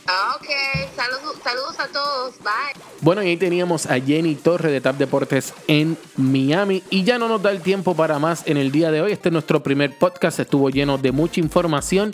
[0.08, 0.48] Ah, ok,
[0.96, 2.82] saludos, saludos a todos, bye.
[3.02, 6.84] Bueno, y ahí teníamos a Jenny Torre de Tap Deportes en Miami.
[6.90, 9.12] Y ya no nos da el tiempo para más en el día de hoy.
[9.12, 10.40] Este es nuestro primer podcast.
[10.40, 12.14] Estuvo lleno de mucha información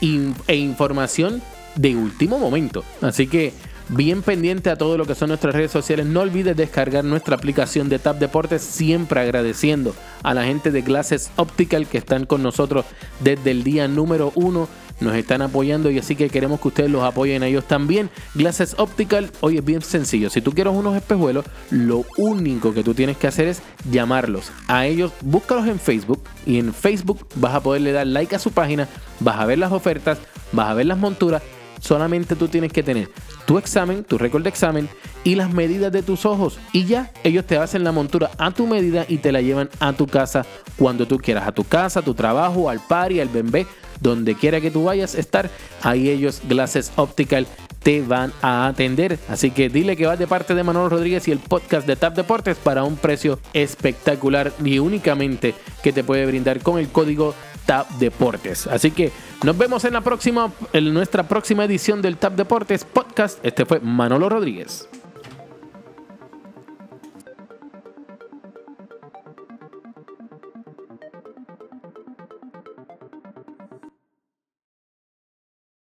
[0.00, 1.42] e información
[1.76, 2.84] de último momento.
[3.00, 3.52] Así que
[3.88, 6.06] bien pendiente a todo lo que son nuestras redes sociales.
[6.06, 8.62] No olvides descargar nuestra aplicación de Tap Deportes.
[8.62, 12.84] Siempre agradeciendo a la gente de Glasses Optical que están con nosotros
[13.20, 14.68] desde el día número uno
[15.02, 18.08] nos están apoyando y así que queremos que ustedes los apoyen a ellos también.
[18.34, 20.30] Glasses Optical, hoy es bien sencillo.
[20.30, 24.86] Si tú quieres unos espejuelos, lo único que tú tienes que hacer es llamarlos a
[24.86, 25.12] ellos.
[25.20, 28.88] Búscalos en Facebook y en Facebook vas a poderle dar like a su página,
[29.20, 30.18] vas a ver las ofertas,
[30.52, 31.42] vas a ver las monturas.
[31.82, 33.08] Solamente tú tienes que tener
[33.44, 34.88] tu examen, tu récord de examen
[35.24, 36.58] y las medidas de tus ojos.
[36.72, 39.92] Y ya ellos te hacen la montura a tu medida y te la llevan a
[39.92, 40.46] tu casa
[40.78, 41.48] cuando tú quieras.
[41.48, 43.66] A tu casa, a tu trabajo, al party, al bembé,
[44.00, 45.50] donde quiera que tú vayas a estar.
[45.82, 47.48] Ahí ellos, Glasses Optical,
[47.82, 49.18] te van a atender.
[49.28, 52.14] Así que dile que vas de parte de Manolo Rodríguez y el podcast de Tap
[52.14, 55.52] Deportes para un precio espectacular y únicamente
[55.82, 57.34] que te puede brindar con el código
[57.66, 58.66] TAP Deportes.
[58.66, 63.38] Así que nos vemos en la próxima, en nuestra próxima edición del TAP Deportes Podcast.
[63.44, 64.88] Este fue Manolo Rodríguez.